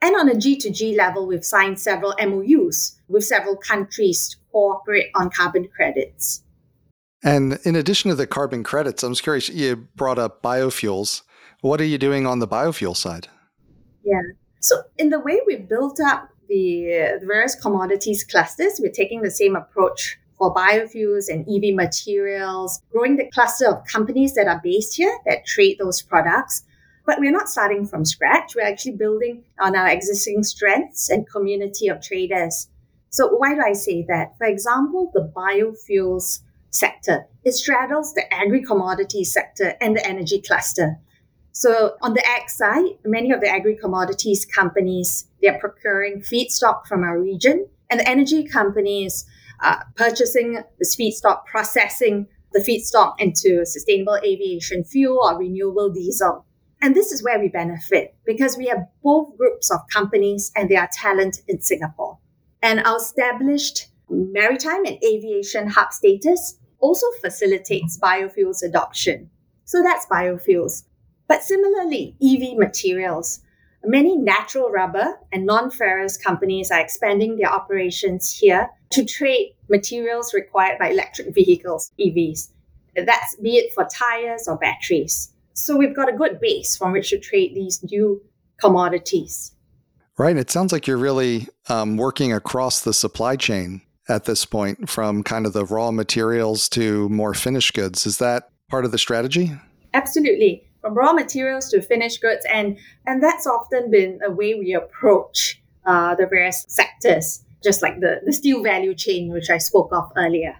And 0.00 0.16
on 0.16 0.30
a 0.30 0.34
G2G 0.34 0.96
level, 0.96 1.26
we've 1.26 1.44
signed 1.44 1.78
several 1.78 2.14
MOUs 2.18 2.98
with 3.08 3.24
several 3.24 3.56
countries 3.56 4.30
to 4.30 4.36
cooperate 4.50 5.10
on 5.14 5.28
carbon 5.28 5.68
credits. 5.68 6.42
And 7.22 7.58
in 7.64 7.74
addition 7.74 8.10
to 8.10 8.14
the 8.14 8.26
carbon 8.26 8.62
credits, 8.62 9.02
I'm 9.02 9.12
just 9.12 9.22
curious, 9.22 9.48
you 9.48 9.88
brought 9.96 10.18
up 10.18 10.42
biofuels. 10.42 11.22
What 11.60 11.80
are 11.80 11.84
you 11.84 11.98
doing 11.98 12.26
on 12.26 12.38
the 12.38 12.46
biofuel 12.48 12.96
side? 12.96 13.28
Yeah. 14.04 14.22
So, 14.60 14.82
in 14.96 15.10
the 15.10 15.18
way 15.18 15.40
we 15.46 15.56
built 15.56 16.00
up 16.00 16.30
the, 16.48 17.18
the 17.20 17.26
various 17.26 17.54
commodities 17.54 18.24
clusters, 18.24 18.80
we're 18.80 18.92
taking 18.92 19.22
the 19.22 19.30
same 19.30 19.56
approach 19.56 20.18
for 20.36 20.54
biofuels 20.54 21.28
and 21.28 21.40
EV 21.48 21.74
materials, 21.74 22.80
growing 22.92 23.16
the 23.16 23.28
cluster 23.30 23.68
of 23.68 23.84
companies 23.86 24.34
that 24.34 24.46
are 24.46 24.60
based 24.62 24.96
here 24.96 25.18
that 25.26 25.44
trade 25.44 25.78
those 25.78 26.00
products. 26.00 26.62
But 27.04 27.18
we're 27.18 27.32
not 27.32 27.48
starting 27.48 27.86
from 27.86 28.04
scratch. 28.04 28.54
We're 28.54 28.62
actually 28.66 28.96
building 28.96 29.42
on 29.58 29.74
our 29.74 29.88
existing 29.88 30.44
strengths 30.44 31.10
and 31.10 31.28
community 31.28 31.88
of 31.88 32.00
traders. 32.00 32.68
So 33.10 33.28
why 33.28 33.54
do 33.54 33.62
I 33.62 33.72
say 33.72 34.04
that? 34.08 34.36
For 34.38 34.46
example, 34.46 35.10
the 35.14 35.32
biofuels 35.34 36.40
sector, 36.70 37.26
it 37.44 37.52
straddles 37.52 38.14
the 38.14 38.32
agri-commodities 38.32 39.32
sector 39.32 39.74
and 39.80 39.96
the 39.96 40.06
energy 40.06 40.40
cluster. 40.40 40.98
So 41.52 41.96
on 42.02 42.14
the 42.14 42.24
ag 42.26 42.48
side, 42.48 42.84
many 43.04 43.32
of 43.32 43.40
the 43.40 43.48
agri-commodities 43.48 44.44
companies, 44.44 45.26
they're 45.42 45.58
procuring 45.58 46.20
feedstock 46.20 46.86
from 46.86 47.02
our 47.02 47.20
region 47.20 47.66
and 47.90 48.00
the 48.00 48.08
energy 48.08 48.44
companies 48.44 49.24
uh, 49.60 49.78
purchasing 49.96 50.62
this 50.78 50.94
feedstock, 50.94 51.44
processing 51.46 52.26
the 52.52 52.60
feedstock 52.60 53.14
into 53.18 53.64
sustainable 53.64 54.18
aviation 54.24 54.84
fuel 54.84 55.20
or 55.22 55.38
renewable 55.38 55.90
diesel. 55.90 56.44
And 56.80 56.94
this 56.94 57.10
is 57.10 57.24
where 57.24 57.40
we 57.40 57.48
benefit 57.48 58.14
because 58.24 58.56
we 58.56 58.66
have 58.66 58.86
both 59.02 59.36
groups 59.36 59.70
of 59.70 59.80
companies 59.92 60.52
and 60.54 60.70
their 60.70 60.88
talent 60.92 61.42
in 61.48 61.60
Singapore. 61.60 62.18
And 62.62 62.80
our 62.80 62.98
established 62.98 63.88
maritime 64.08 64.84
and 64.84 64.98
aviation 65.04 65.68
hub 65.68 65.92
status 65.92 66.57
also 66.80 67.06
facilitates 67.20 67.98
biofuels 67.98 68.62
adoption. 68.62 69.30
So 69.64 69.82
that's 69.82 70.06
biofuels. 70.06 70.84
But 71.28 71.42
similarly, 71.42 72.16
EV 72.22 72.56
materials. 72.56 73.40
Many 73.84 74.16
natural 74.16 74.70
rubber 74.70 75.18
and 75.32 75.46
non 75.46 75.70
ferrous 75.70 76.16
companies 76.16 76.70
are 76.70 76.80
expanding 76.80 77.36
their 77.36 77.52
operations 77.52 78.32
here 78.32 78.70
to 78.90 79.04
trade 79.04 79.54
materials 79.68 80.34
required 80.34 80.78
by 80.78 80.90
electric 80.90 81.34
vehicles, 81.34 81.92
EVs. 82.00 82.48
That's 82.96 83.36
be 83.36 83.56
it 83.56 83.72
for 83.74 83.84
tires 83.84 84.48
or 84.48 84.56
batteries. 84.56 85.32
So 85.52 85.76
we've 85.76 85.94
got 85.94 86.12
a 86.12 86.16
good 86.16 86.40
base 86.40 86.76
from 86.76 86.92
which 86.92 87.10
to 87.10 87.18
trade 87.18 87.54
these 87.54 87.82
new 87.84 88.22
commodities. 88.60 89.52
Right. 90.16 90.36
It 90.36 90.50
sounds 90.50 90.72
like 90.72 90.86
you're 90.86 90.96
really 90.96 91.46
um, 91.68 91.96
working 91.96 92.32
across 92.32 92.80
the 92.80 92.92
supply 92.92 93.36
chain 93.36 93.82
at 94.08 94.24
this 94.24 94.44
point, 94.44 94.88
from 94.88 95.22
kind 95.22 95.46
of 95.46 95.52
the 95.52 95.64
raw 95.64 95.90
materials 95.90 96.68
to 96.70 97.08
more 97.08 97.34
finished 97.34 97.74
goods. 97.74 98.06
Is 98.06 98.18
that 98.18 98.50
part 98.68 98.84
of 98.84 98.92
the 98.92 98.98
strategy? 98.98 99.52
Absolutely 99.94 100.68
from 100.80 100.94
raw 100.94 101.12
materials 101.12 101.68
to 101.70 101.82
finished 101.82 102.20
goods, 102.20 102.44
and 102.52 102.78
and 103.06 103.22
that's 103.22 103.46
often 103.46 103.90
been 103.90 104.20
a 104.24 104.30
way 104.30 104.54
we 104.54 104.74
approach 104.74 105.60
uh, 105.86 106.14
the 106.14 106.26
various 106.26 106.64
sectors, 106.68 107.44
just 107.62 107.82
like 107.82 108.00
the 108.00 108.20
the 108.24 108.32
steel 108.32 108.62
value 108.62 108.94
chain, 108.94 109.32
which 109.32 109.50
I 109.50 109.58
spoke 109.58 109.90
of 109.92 110.10
earlier. 110.16 110.56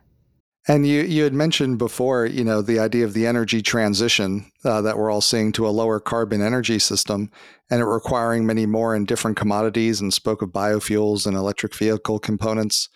And 0.70 0.86
you, 0.86 1.00
you 1.00 1.22
had 1.22 1.32
mentioned 1.32 1.78
before, 1.78 2.26
you 2.26 2.44
know, 2.44 2.60
the 2.60 2.78
idea 2.78 3.06
of 3.06 3.14
the 3.14 3.26
energy 3.26 3.62
transition 3.62 4.52
uh, 4.66 4.82
that 4.82 4.98
we're 4.98 5.10
all 5.10 5.22
seeing 5.22 5.50
to 5.52 5.66
a 5.66 5.70
lower 5.70 5.98
carbon 5.98 6.42
energy 6.42 6.78
system 6.78 7.30
and 7.70 7.80
it 7.80 7.86
requiring 7.86 8.44
many 8.44 8.66
more 8.66 8.94
and 8.94 9.06
different 9.06 9.38
commodities 9.38 9.98
and 9.98 10.12
spoke 10.12 10.42
of 10.42 10.50
biofuels 10.50 11.26
and 11.26 11.38
electric 11.38 11.74
vehicle 11.74 12.18
components. 12.18 12.90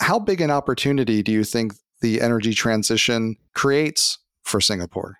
How 0.00 0.18
big 0.18 0.40
an 0.40 0.50
opportunity 0.50 1.22
do 1.22 1.30
you 1.30 1.44
think 1.44 1.74
the 2.00 2.20
energy 2.20 2.54
transition 2.54 3.36
creates 3.54 4.18
for 4.42 4.60
Singapore? 4.60 5.18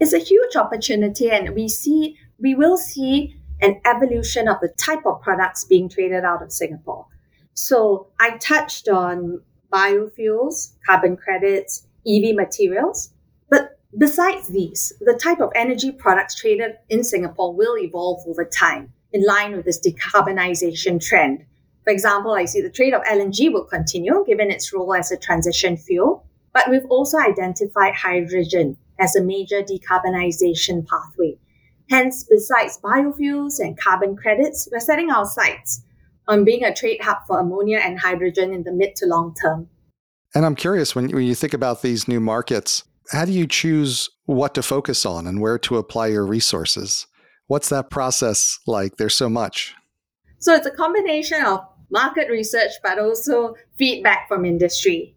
It's 0.00 0.12
a 0.12 0.18
huge 0.18 0.56
opportunity 0.56 1.30
and 1.30 1.54
we 1.54 1.68
see 1.68 2.16
we 2.38 2.54
will 2.54 2.76
see 2.76 3.36
an 3.60 3.80
evolution 3.84 4.48
of 4.48 4.56
the 4.60 4.68
type 4.68 5.04
of 5.06 5.20
products 5.20 5.64
being 5.64 5.88
traded 5.88 6.24
out 6.24 6.42
of 6.42 6.52
Singapore. 6.52 7.06
So 7.54 8.08
I 8.18 8.36
touched 8.38 8.88
on 8.88 9.40
biofuels, 9.72 10.72
carbon 10.86 11.16
credits, 11.16 11.86
EV 12.06 12.34
materials, 12.34 13.12
but 13.50 13.78
besides 13.96 14.48
these, 14.48 14.92
the 15.00 15.18
type 15.22 15.40
of 15.40 15.50
energy 15.54 15.92
products 15.92 16.34
traded 16.34 16.72
in 16.88 17.04
Singapore 17.04 17.54
will 17.54 17.76
evolve 17.78 18.22
over 18.26 18.44
time 18.44 18.92
in 19.12 19.24
line 19.24 19.54
with 19.54 19.64
this 19.64 19.80
decarbonization 19.80 21.00
trend. 21.00 21.44
For 21.84 21.92
example, 21.92 22.32
I 22.32 22.44
see 22.44 22.60
the 22.60 22.70
trade 22.70 22.94
of 22.94 23.02
LNG 23.02 23.52
will 23.52 23.64
continue 23.64 24.24
given 24.26 24.50
its 24.50 24.72
role 24.72 24.94
as 24.94 25.10
a 25.10 25.16
transition 25.16 25.76
fuel, 25.76 26.24
but 26.52 26.70
we've 26.70 26.86
also 26.90 27.18
identified 27.18 27.94
hydrogen 27.94 28.76
as 28.98 29.16
a 29.16 29.22
major 29.22 29.62
decarbonization 29.62 30.86
pathway. 30.86 31.38
Hence, 31.90 32.24
besides 32.24 32.78
biofuels 32.82 33.58
and 33.58 33.78
carbon 33.78 34.16
credits, 34.16 34.68
we're 34.70 34.80
setting 34.80 35.10
our 35.10 35.26
sights 35.26 35.82
on 36.28 36.44
being 36.44 36.64
a 36.64 36.72
trade 36.72 37.00
hub 37.02 37.18
for 37.26 37.40
ammonia 37.40 37.78
and 37.78 37.98
hydrogen 37.98 38.52
in 38.52 38.62
the 38.62 38.72
mid 38.72 38.94
to 38.96 39.06
long 39.06 39.34
term. 39.34 39.68
And 40.34 40.46
I'm 40.46 40.54
curious 40.54 40.94
when, 40.94 41.10
when 41.10 41.24
you 41.24 41.34
think 41.34 41.52
about 41.52 41.82
these 41.82 42.08
new 42.08 42.20
markets, 42.20 42.84
how 43.10 43.24
do 43.24 43.32
you 43.32 43.46
choose 43.46 44.08
what 44.26 44.54
to 44.54 44.62
focus 44.62 45.04
on 45.04 45.26
and 45.26 45.40
where 45.40 45.58
to 45.58 45.76
apply 45.76 46.06
your 46.06 46.24
resources? 46.24 47.06
What's 47.48 47.68
that 47.70 47.90
process 47.90 48.58
like? 48.66 48.96
There's 48.96 49.16
so 49.16 49.28
much. 49.28 49.74
So 50.38 50.54
it's 50.54 50.66
a 50.66 50.70
combination 50.70 51.44
of 51.44 51.60
market 51.92 52.28
research, 52.28 52.72
but 52.82 52.98
also 52.98 53.54
feedback 53.76 54.26
from 54.26 54.44
industry. 54.44 55.14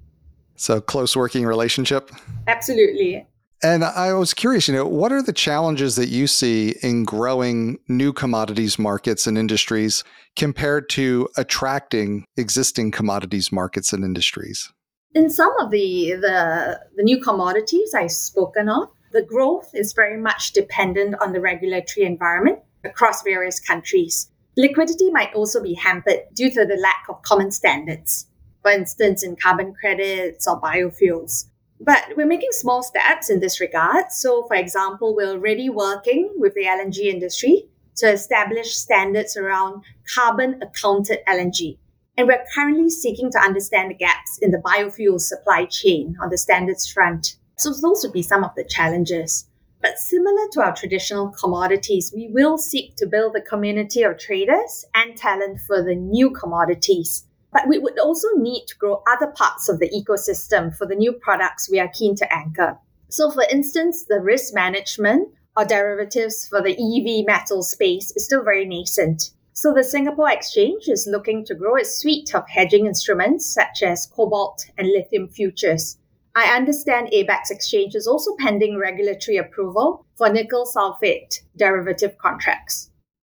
So 0.57 0.79
close 0.79 1.15
working 1.15 1.45
relationship? 1.45 2.11
Absolutely. 2.47 3.25
And 3.63 3.83
I 3.83 4.13
was 4.13 4.33
curious, 4.33 4.67
you 4.67 4.75
know, 4.75 4.85
what 4.85 5.11
are 5.11 5.23
the 5.23 5.33
challenges 5.33 5.95
that 5.95 6.09
you 6.09 6.27
see 6.27 6.75
in 6.83 7.03
growing 7.03 7.79
new 7.87 8.13
commodities 8.13 8.77
markets 8.77 9.25
and 9.25 9.37
industries 9.37 10.03
compared 10.35 10.89
to 10.89 11.27
attracting 11.37 12.25
existing 12.37 12.91
commodities 12.91 13.51
markets 13.51 13.91
and 13.91 14.03
industries? 14.03 14.71
In 15.15 15.29
some 15.29 15.53
of 15.59 15.71
the, 15.71 16.11
the, 16.19 16.79
the 16.95 17.03
new 17.03 17.19
commodities 17.21 17.93
I've 17.95 18.11
spoken 18.11 18.67
of, 18.69 18.89
the 19.13 19.21
growth 19.21 19.71
is 19.73 19.93
very 19.93 20.17
much 20.17 20.51
dependent 20.51 21.15
on 21.21 21.31
the 21.31 21.39
regulatory 21.39 22.05
environment 22.05 22.59
across 22.83 23.23
various 23.23 23.59
countries. 23.59 24.29
Liquidity 24.57 25.11
might 25.11 25.33
also 25.33 25.61
be 25.61 25.73
hampered 25.73 26.21
due 26.33 26.49
to 26.49 26.65
the 26.65 26.77
lack 26.77 27.05
of 27.09 27.21
common 27.23 27.51
standards, 27.51 28.27
for 28.61 28.71
instance, 28.71 29.21
in 29.21 29.35
carbon 29.35 29.73
credits 29.73 30.47
or 30.47 30.61
biofuels. 30.61 31.45
But 31.81 32.13
we're 32.15 32.25
making 32.25 32.51
small 32.51 32.81
steps 32.81 33.29
in 33.29 33.41
this 33.41 33.59
regard. 33.59 34.11
So, 34.11 34.45
for 34.47 34.55
example, 34.55 35.13
we're 35.13 35.31
already 35.31 35.69
working 35.69 36.31
with 36.37 36.53
the 36.53 36.63
LNG 36.63 36.99
industry 36.99 37.67
to 37.97 38.09
establish 38.09 38.75
standards 38.75 39.35
around 39.35 39.83
carbon 40.15 40.61
accounted 40.61 41.19
LNG. 41.27 41.77
And 42.17 42.27
we're 42.27 42.45
currently 42.53 42.89
seeking 42.89 43.29
to 43.31 43.39
understand 43.39 43.91
the 43.91 43.95
gaps 43.95 44.39
in 44.41 44.51
the 44.51 44.57
biofuel 44.57 45.19
supply 45.19 45.65
chain 45.65 46.15
on 46.21 46.29
the 46.29 46.37
standards 46.37 46.89
front. 46.89 47.35
So 47.57 47.73
those 47.73 48.03
would 48.03 48.13
be 48.13 48.21
some 48.21 48.45
of 48.45 48.55
the 48.55 48.63
challenges. 48.63 49.49
But 49.81 49.99
similar 49.99 50.47
to 50.53 50.61
our 50.61 50.75
traditional 50.75 51.29
commodities, 51.29 52.11
we 52.15 52.27
will 52.27 52.57
seek 52.57 52.95
to 52.95 53.07
build 53.07 53.35
a 53.35 53.41
community 53.41 54.03
of 54.03 54.17
traders 54.17 54.85
and 54.95 55.15
talent 55.15 55.59
for 55.67 55.83
the 55.83 55.95
new 55.95 56.31
commodities. 56.31 57.25
But 57.51 57.67
we 57.67 57.79
would 57.79 57.99
also 57.99 58.27
need 58.35 58.65
to 58.67 58.77
grow 58.77 59.03
other 59.07 59.27
parts 59.27 59.69
of 59.69 59.79
the 59.79 59.89
ecosystem 59.89 60.75
for 60.75 60.87
the 60.87 60.95
new 60.95 61.13
products 61.13 61.69
we 61.69 61.79
are 61.79 61.87
keen 61.87 62.15
to 62.15 62.33
anchor. 62.33 62.77
So, 63.09 63.31
for 63.31 63.43
instance, 63.49 64.05
the 64.05 64.19
risk 64.19 64.53
management 64.53 65.29
or 65.55 65.63
derivatives 65.63 66.47
for 66.47 66.61
the 66.61 66.73
EV 66.73 67.25
metal 67.25 67.63
space 67.63 68.11
is 68.15 68.25
still 68.25 68.43
very 68.43 68.65
nascent. 68.65 69.31
So, 69.53 69.73
the 69.73 69.85
Singapore 69.85 70.29
Exchange 70.29 70.89
is 70.89 71.07
looking 71.07 71.45
to 71.45 71.55
grow 71.55 71.75
its 71.75 71.95
suite 71.95 72.35
of 72.35 72.43
hedging 72.49 72.87
instruments 72.87 73.45
such 73.45 73.83
as 73.83 74.05
cobalt 74.05 74.65
and 74.77 74.87
lithium 74.87 75.29
futures. 75.29 75.97
I 76.35 76.53
understand 76.53 77.09
Abaxx 77.13 77.49
Exchange 77.49 77.95
is 77.95 78.07
also 78.07 78.35
pending 78.39 78.77
regulatory 78.77 79.37
approval 79.37 80.05
for 80.17 80.29
nickel 80.29 80.65
sulfate 80.65 81.39
derivative 81.55 82.17
contracts. 82.17 82.91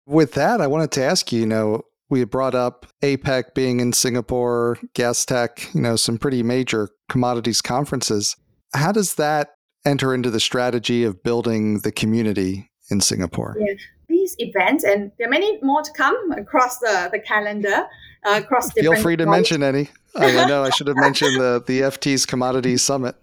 With 0.07 0.33
that, 0.33 0.61
I 0.61 0.67
wanted 0.67 0.91
to 0.93 1.03
ask 1.03 1.31
you, 1.31 1.41
you 1.41 1.45
know, 1.45 1.83
we 2.09 2.23
brought 2.23 2.55
up 2.55 2.87
APPEC 3.03 3.53
being 3.53 3.79
in 3.79 3.93
Singapore, 3.93 4.79
Gastech, 4.95 5.73
you 5.75 5.81
know, 5.81 5.95
some 5.95 6.17
pretty 6.17 6.41
major 6.41 6.89
commodities 7.09 7.61
conferences. 7.61 8.35
How 8.73 8.91
does 8.91 9.15
that 9.15 9.49
enter 9.85 10.15
into 10.15 10.31
the 10.31 10.39
strategy 10.39 11.03
of 11.03 11.21
building 11.21 11.81
the 11.81 11.91
community 11.91 12.71
in 12.89 13.01
Singapore? 13.01 13.57
Yeah. 13.59 13.75
These 14.09 14.35
events, 14.39 14.85
and 14.85 15.11
there 15.17 15.27
are 15.27 15.29
many 15.29 15.59
more 15.61 15.81
to 15.81 15.91
come 15.91 16.31
across 16.31 16.79
the, 16.79 17.09
the 17.11 17.19
calendar, 17.19 17.85
uh, 18.25 18.41
across 18.43 18.71
Feel 18.71 18.95
free 18.95 19.17
to 19.17 19.25
mention 19.25 19.61
any. 19.61 19.89
I 20.17 20.45
know 20.45 20.63
I 20.63 20.69
should 20.71 20.87
have 20.87 20.97
mentioned 20.97 21.35
the, 21.39 21.63
the 21.65 21.81
FT's 21.81 22.25
Commodities 22.25 22.81
Summit. 22.81 23.15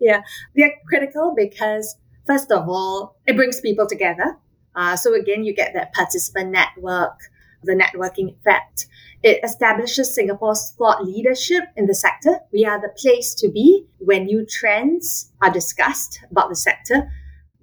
Yeah, 0.00 0.22
they're 0.54 0.72
critical 0.86 1.34
because, 1.36 1.96
first 2.26 2.50
of 2.50 2.68
all, 2.68 3.16
it 3.26 3.36
brings 3.36 3.60
people 3.60 3.86
together. 3.86 4.36
Uh, 4.74 4.96
so, 4.96 5.14
again, 5.14 5.44
you 5.44 5.54
get 5.54 5.74
that 5.74 5.92
participant 5.94 6.50
network, 6.50 7.18
the 7.62 7.74
networking 7.74 8.36
effect. 8.36 8.86
It 9.22 9.40
establishes 9.42 10.14
Singapore's 10.14 10.74
thought 10.76 11.04
leadership 11.04 11.64
in 11.76 11.86
the 11.86 11.94
sector. 11.94 12.40
We 12.52 12.64
are 12.66 12.80
the 12.80 12.90
place 12.90 13.34
to 13.36 13.48
be 13.48 13.86
when 13.98 14.26
new 14.26 14.44
trends 14.44 15.32
are 15.40 15.50
discussed 15.50 16.20
about 16.30 16.50
the 16.50 16.56
sector. 16.56 17.10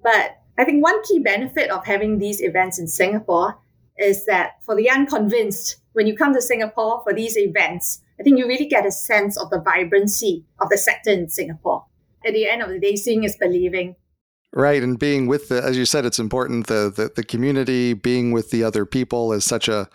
But 0.02 0.38
I 0.58 0.64
think 0.64 0.82
one 0.82 1.02
key 1.04 1.20
benefit 1.20 1.70
of 1.70 1.86
having 1.86 2.18
these 2.18 2.40
events 2.40 2.78
in 2.78 2.88
Singapore 2.88 3.58
is 4.02 4.26
that 4.26 4.62
for 4.64 4.74
the 4.74 4.90
unconvinced, 4.90 5.76
when 5.92 6.06
you 6.06 6.16
come 6.16 6.34
to 6.34 6.42
Singapore 6.42 7.02
for 7.04 7.12
these 7.12 7.36
events, 7.36 8.00
I 8.18 8.22
think 8.22 8.38
you 8.38 8.46
really 8.46 8.66
get 8.66 8.86
a 8.86 8.92
sense 8.92 9.36
of 9.38 9.50
the 9.50 9.60
vibrancy 9.60 10.44
of 10.60 10.68
the 10.68 10.78
sector 10.78 11.10
in 11.10 11.28
Singapore. 11.28 11.86
At 12.24 12.34
the 12.34 12.46
end 12.46 12.62
of 12.62 12.68
the 12.68 12.78
day, 12.78 12.96
seeing 12.96 13.24
is 13.24 13.36
believing. 13.36 13.96
Right, 14.54 14.82
and 14.82 14.98
being 14.98 15.26
with 15.26 15.48
the, 15.48 15.62
as 15.62 15.76
you 15.76 15.84
said, 15.84 16.04
it's 16.04 16.18
important. 16.18 16.66
The, 16.66 16.92
the 16.94 17.10
the 17.14 17.24
community, 17.24 17.94
being 17.94 18.32
with 18.32 18.50
the 18.50 18.62
other 18.64 18.84
people, 18.84 19.32
is 19.32 19.44
such 19.44 19.66
a 19.66 19.88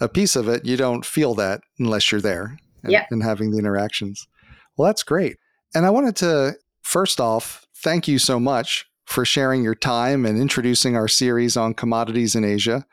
a 0.00 0.08
piece 0.08 0.36
of 0.36 0.48
it. 0.48 0.64
You 0.64 0.76
don't 0.76 1.04
feel 1.04 1.34
that 1.34 1.60
unless 1.78 2.10
you're 2.10 2.20
there 2.20 2.56
and, 2.82 2.92
yeah. 2.92 3.06
and 3.10 3.22
having 3.22 3.50
the 3.50 3.58
interactions. 3.58 4.26
Well, 4.76 4.86
that's 4.86 5.02
great. 5.02 5.36
And 5.74 5.84
I 5.84 5.90
wanted 5.90 6.16
to 6.16 6.56
first 6.82 7.20
off 7.20 7.66
thank 7.76 8.08
you 8.08 8.18
so 8.18 8.40
much 8.40 8.86
for 9.04 9.24
sharing 9.24 9.62
your 9.62 9.74
time 9.74 10.24
and 10.24 10.40
introducing 10.40 10.96
our 10.96 11.08
series 11.08 11.56
on 11.56 11.74
commodities 11.74 12.34
in 12.34 12.44
Asia. 12.44 12.86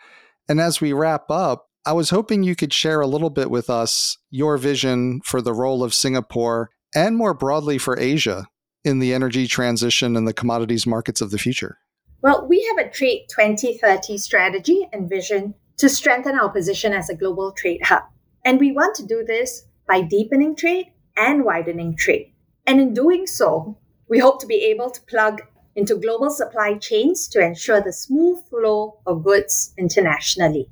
And 0.50 0.60
as 0.60 0.82
we 0.82 0.94
wrap 0.94 1.30
up, 1.30 1.68
I 1.86 1.94
was 1.94 2.12
hoping 2.12 2.44
you 2.44 2.56
could 2.56 2.74
share 2.74 3.02
a 3.02 3.08
little 3.08 3.30
bit 3.30 3.50
with 3.50 3.70
us 3.70 4.18
your 4.30 4.58
vision 4.58 5.22
for 5.26 5.42
the 5.42 5.54
role 5.54 5.84
of 5.84 5.94
Singapore 5.94 6.70
and 6.94 7.18
more 7.18 7.34
broadly 7.34 7.78
for 7.78 7.98
Asia 7.98 8.46
in 8.84 9.00
the 9.00 9.14
energy 9.14 9.48
transition 9.48 10.16
and 10.16 10.28
the 10.28 10.34
commodities 10.34 10.86
markets 10.86 11.22
of 11.22 11.32
the 11.32 11.38
future. 11.38 11.78
Well, 12.22 12.46
we 12.48 12.64
have 12.66 12.86
a 12.86 12.90
Trade 12.90 13.26
2030 13.30 14.18
strategy 14.18 14.88
and 14.94 15.10
vision 15.10 15.56
to 15.78 15.90
strengthen 15.90 16.38
our 16.38 16.50
position 16.50 16.94
as 16.94 17.10
a 17.10 17.16
global 17.16 17.52
trade 17.52 17.84
hub. 17.84 18.04
And 18.46 18.60
we 18.60 18.72
want 18.72 18.96
to 18.98 19.06
do 19.06 19.24
this 19.26 19.66
by 19.88 20.02
deepening 20.02 20.56
trade 20.56 20.92
and 21.18 21.44
widening 21.44 21.96
trade. 21.96 22.32
And 22.68 22.80
in 22.80 22.94
doing 22.94 23.26
so, 23.26 23.80
we 24.08 24.20
hope 24.20 24.40
to 24.42 24.48
be 24.48 24.64
able 24.66 24.92
to 24.92 25.02
plug 25.02 25.42
into 25.76 25.96
global 25.96 26.30
supply 26.30 26.78
chains 26.78 27.28
to 27.30 27.44
ensure 27.44 27.82
the 27.82 27.94
smooth 27.94 28.44
flow 28.50 29.00
of 29.06 29.24
goods 29.24 29.74
internationally. 29.78 30.70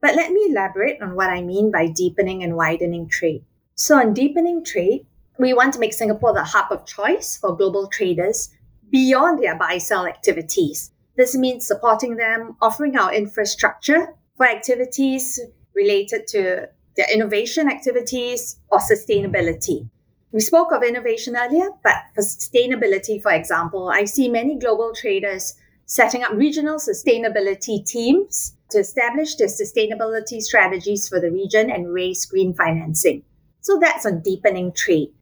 But 0.00 0.14
let 0.14 0.32
me 0.32 0.46
elaborate 0.48 1.00
on 1.00 1.14
what 1.14 1.30
I 1.30 1.42
mean 1.42 1.70
by 1.70 1.88
deepening 1.88 2.42
and 2.42 2.56
widening 2.56 3.08
trade. 3.08 3.44
So, 3.74 3.98
on 3.98 4.14
deepening 4.14 4.64
trade, 4.64 5.06
we 5.38 5.52
want 5.52 5.74
to 5.74 5.80
make 5.80 5.92
Singapore 5.92 6.32
the 6.32 6.44
hub 6.44 6.70
of 6.70 6.86
choice 6.86 7.36
for 7.36 7.56
global 7.56 7.88
traders 7.88 8.50
beyond 8.90 9.42
their 9.42 9.56
buy 9.56 9.78
sell 9.78 10.06
activities. 10.06 10.90
This 11.16 11.34
means 11.36 11.66
supporting 11.66 12.16
them, 12.16 12.56
offering 12.60 12.96
our 12.96 13.12
infrastructure 13.12 14.14
for 14.36 14.46
activities 14.46 15.40
related 15.74 16.26
to 16.28 16.68
their 16.96 17.12
innovation 17.12 17.68
activities 17.68 18.58
or 18.68 18.78
sustainability. 18.78 19.88
We 20.32 20.40
spoke 20.40 20.72
of 20.72 20.82
innovation 20.82 21.36
earlier, 21.36 21.70
but 21.82 21.94
for 22.14 22.20
sustainability, 22.20 23.22
for 23.22 23.32
example, 23.32 23.88
I 23.88 24.04
see 24.04 24.28
many 24.28 24.58
global 24.58 24.92
traders 24.94 25.54
setting 25.86 26.24
up 26.24 26.32
regional 26.32 26.76
sustainability 26.76 27.86
teams 27.86 28.54
to 28.70 28.78
establish 28.78 29.36
their 29.36 29.46
sustainability 29.46 30.42
strategies 30.42 31.08
for 31.08 31.20
the 31.20 31.30
region 31.30 31.70
and 31.70 31.92
raise 31.92 32.26
green 32.26 32.52
financing. 32.54 33.22
So 33.60 33.78
that's 33.80 34.04
on 34.04 34.20
deepening 34.20 34.72
trade, 34.72 35.12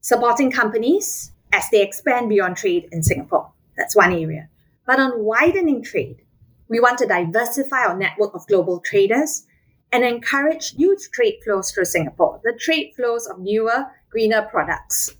supporting 0.00 0.50
companies 0.50 1.32
as 1.52 1.68
they 1.70 1.82
expand 1.82 2.30
beyond 2.30 2.56
trade 2.56 2.88
in 2.92 3.02
Singapore. 3.02 3.52
That's 3.76 3.94
one 3.94 4.12
area. 4.12 4.48
But 4.86 5.00
on 5.00 5.22
widening 5.22 5.82
trade, 5.82 6.22
we 6.68 6.80
want 6.80 6.98
to 6.98 7.06
diversify 7.06 7.84
our 7.84 7.96
network 7.96 8.34
of 8.34 8.46
global 8.46 8.80
traders 8.80 9.46
and 9.92 10.02
encourage 10.02 10.74
new 10.76 10.96
trade 11.12 11.38
flows 11.44 11.70
through 11.70 11.84
Singapore, 11.84 12.40
the 12.42 12.52
trade 12.58 12.92
flows 12.96 13.26
of 13.26 13.38
newer, 13.38 13.86
greener 14.10 14.42
products. 14.42 15.14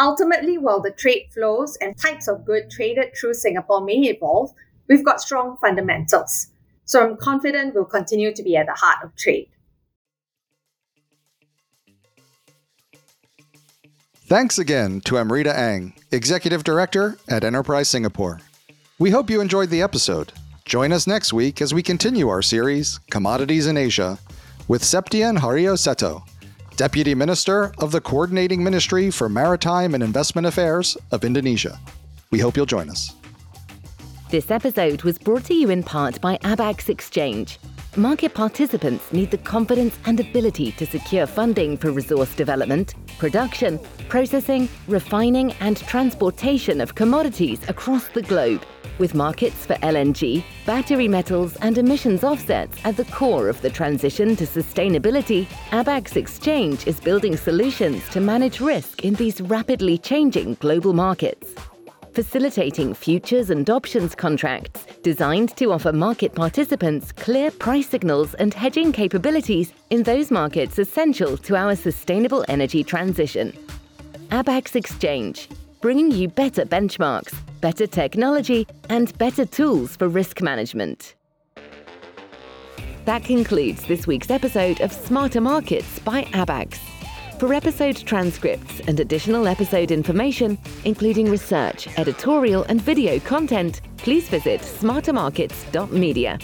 Ultimately, 0.00 0.58
while 0.58 0.80
the 0.80 0.90
trade 0.90 1.28
flows 1.32 1.76
and 1.80 1.96
types 1.96 2.28
of 2.28 2.44
good 2.44 2.70
traded 2.70 3.14
through 3.14 3.34
Singapore 3.34 3.84
may 3.84 3.98
evolve, 4.08 4.52
we've 4.88 5.04
got 5.04 5.20
strong 5.20 5.56
fundamentals. 5.60 6.48
So 6.84 7.02
I'm 7.02 7.16
confident 7.16 7.74
we'll 7.74 7.84
continue 7.84 8.34
to 8.34 8.42
be 8.42 8.56
at 8.56 8.66
the 8.66 8.72
heart 8.72 9.04
of 9.04 9.14
trade. 9.16 9.48
Thanks 14.26 14.58
again 14.58 15.02
to 15.02 15.16
Amreeta 15.16 15.54
Eng, 15.54 15.92
Executive 16.10 16.64
Director 16.64 17.18
at 17.28 17.44
Enterprise 17.44 17.88
Singapore. 17.88 18.40
We 18.98 19.10
hope 19.10 19.28
you 19.28 19.40
enjoyed 19.40 19.68
the 19.68 19.82
episode. 19.82 20.32
Join 20.64 20.92
us 20.92 21.06
next 21.06 21.32
week 21.32 21.60
as 21.60 21.74
we 21.74 21.82
continue 21.82 22.28
our 22.28 22.40
series, 22.40 22.98
Commodities 23.10 23.66
in 23.66 23.76
Asia, 23.76 24.18
with 24.68 24.82
Septian 24.82 25.38
Hario 25.38 25.74
Seto, 25.74 26.22
Deputy 26.76 27.14
Minister 27.14 27.72
of 27.78 27.92
the 27.92 28.00
Coordinating 28.00 28.64
Ministry 28.64 29.10
for 29.10 29.28
Maritime 29.28 29.94
and 29.94 30.02
Investment 30.02 30.46
Affairs 30.46 30.96
of 31.10 31.22
Indonesia. 31.22 31.78
We 32.30 32.38
hope 32.38 32.56
you'll 32.56 32.66
join 32.66 32.88
us. 32.88 33.14
This 34.30 34.50
episode 34.50 35.02
was 35.02 35.18
brought 35.18 35.44
to 35.44 35.54
you 35.54 35.68
in 35.68 35.82
part 35.82 36.18
by 36.22 36.38
Abaxx 36.38 36.88
Exchange. 36.88 37.58
Market 37.96 38.32
participants 38.32 39.12
need 39.12 39.30
the 39.30 39.36
confidence 39.36 39.98
and 40.06 40.18
ability 40.18 40.72
to 40.72 40.86
secure 40.86 41.26
funding 41.26 41.76
for 41.76 41.90
resource 41.90 42.34
development, 42.34 42.94
production, 43.18 43.78
processing, 44.08 44.68
refining, 44.88 45.52
and 45.60 45.76
transportation 45.78 46.80
of 46.80 46.94
commodities 46.94 47.60
across 47.68 48.08
the 48.08 48.22
globe, 48.22 48.64
with 48.98 49.14
markets 49.14 49.66
for 49.66 49.74
LNG, 49.76 50.44
battery 50.66 51.08
metals, 51.08 51.56
and 51.56 51.78
emissions 51.78 52.22
offsets 52.24 52.76
at 52.84 52.96
the 52.96 53.04
core 53.06 53.48
of 53.48 53.60
the 53.62 53.70
transition 53.70 54.36
to 54.36 54.46
sustainability, 54.46 55.46
Abaxx 55.70 56.16
Exchange 56.16 56.86
is 56.86 57.00
building 57.00 57.36
solutions 57.36 58.08
to 58.10 58.20
manage 58.20 58.60
risk 58.60 59.04
in 59.04 59.14
these 59.14 59.40
rapidly 59.40 59.98
changing 59.98 60.54
global 60.60 60.92
markets 60.92 61.54
facilitating 62.14 62.94
futures 62.94 63.50
and 63.50 63.68
options 63.68 64.14
contracts 64.14 64.86
designed 65.02 65.56
to 65.56 65.72
offer 65.72 65.92
market 65.92 66.34
participants 66.34 67.12
clear 67.12 67.50
price 67.50 67.88
signals 67.88 68.34
and 68.34 68.54
hedging 68.54 68.92
capabilities 68.92 69.72
in 69.90 70.02
those 70.02 70.30
markets 70.30 70.78
essential 70.78 71.36
to 71.38 71.56
our 71.56 71.74
sustainable 71.74 72.44
energy 72.48 72.84
transition. 72.84 73.52
Abaxx 74.28 74.76
Exchange, 74.76 75.48
bringing 75.80 76.10
you 76.10 76.28
better 76.28 76.64
benchmarks, 76.64 77.34
better 77.60 77.86
technology, 77.86 78.66
and 78.88 79.16
better 79.18 79.44
tools 79.44 79.96
for 79.96 80.08
risk 80.08 80.40
management. 80.40 81.14
That 83.04 83.24
concludes 83.24 83.84
this 83.86 84.06
week's 84.06 84.30
episode 84.30 84.80
of 84.80 84.92
Smarter 84.92 85.40
Markets 85.40 85.98
by 85.98 86.22
Abaxx. 86.24 86.78
For 87.42 87.52
episode 87.52 87.96
transcripts 87.96 88.78
and 88.86 89.00
additional 89.00 89.48
episode 89.48 89.90
information, 89.90 90.56
including 90.84 91.28
research, 91.28 91.88
editorial, 91.98 92.62
and 92.68 92.80
video 92.80 93.18
content, 93.18 93.80
please 93.96 94.28
visit 94.28 94.60
smartermarkets.media. 94.60 96.38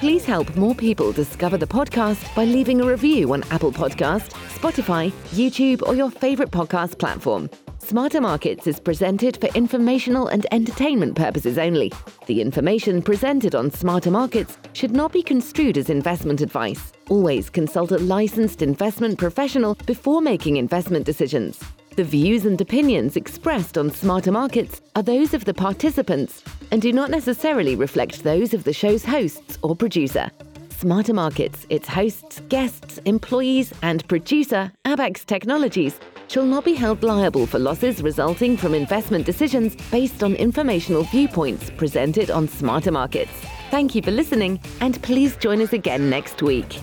Please 0.00 0.24
help 0.24 0.56
more 0.56 0.74
people 0.74 1.12
discover 1.12 1.56
the 1.56 1.68
podcast 1.68 2.34
by 2.34 2.46
leaving 2.46 2.80
a 2.80 2.84
review 2.84 3.32
on 3.32 3.44
Apple 3.52 3.70
Podcast, 3.70 4.32
Spotify, 4.58 5.12
YouTube, 5.30 5.86
or 5.86 5.94
your 5.94 6.10
favorite 6.10 6.50
podcast 6.50 6.98
platform. 6.98 7.48
Smarter 7.82 8.20
Markets 8.20 8.66
is 8.66 8.78
presented 8.78 9.40
for 9.40 9.46
informational 9.56 10.28
and 10.28 10.46
entertainment 10.52 11.16
purposes 11.16 11.58
only. 11.58 11.90
The 12.26 12.40
information 12.40 13.02
presented 13.02 13.54
on 13.54 13.70
Smarter 13.70 14.10
Markets 14.10 14.58
should 14.74 14.92
not 14.92 15.12
be 15.12 15.22
construed 15.22 15.78
as 15.78 15.90
investment 15.90 16.40
advice. 16.40 16.92
Always 17.08 17.48
consult 17.50 17.90
a 17.90 17.98
licensed 17.98 18.62
investment 18.62 19.18
professional 19.18 19.74
before 19.86 20.20
making 20.20 20.58
investment 20.58 21.04
decisions. 21.04 21.58
The 21.96 22.04
views 22.04 22.44
and 22.44 22.60
opinions 22.60 23.16
expressed 23.16 23.76
on 23.76 23.90
Smarter 23.90 24.30
Markets 24.30 24.82
are 24.94 25.02
those 25.02 25.34
of 25.34 25.46
the 25.46 25.54
participants 25.54 26.44
and 26.70 26.80
do 26.80 26.92
not 26.92 27.10
necessarily 27.10 27.76
reflect 27.76 28.22
those 28.22 28.54
of 28.54 28.62
the 28.64 28.74
show's 28.74 29.04
hosts 29.04 29.58
or 29.62 29.74
producer. 29.74 30.30
Smarter 30.68 31.14
Markets, 31.14 31.66
its 31.70 31.88
hosts, 31.88 32.40
guests, 32.48 32.98
employees, 33.04 33.72
and 33.82 34.06
producer, 34.06 34.70
Abaxx 34.86 35.26
Technologies, 35.26 35.98
shall 36.30 36.44
not 36.44 36.64
be 36.64 36.74
held 36.74 37.02
liable 37.02 37.44
for 37.44 37.58
losses 37.58 38.04
resulting 38.04 38.56
from 38.56 38.72
investment 38.72 39.26
decisions 39.26 39.74
based 39.90 40.22
on 40.22 40.36
informational 40.36 41.02
viewpoints 41.02 41.70
presented 41.70 42.30
on 42.30 42.46
Smarter 42.46 42.92
Markets. 42.92 43.32
Thank 43.72 43.96
you 43.96 44.02
for 44.02 44.12
listening, 44.12 44.60
and 44.80 45.02
please 45.02 45.36
join 45.36 45.60
us 45.60 45.72
again 45.72 46.08
next 46.08 46.40
week. 46.40 46.78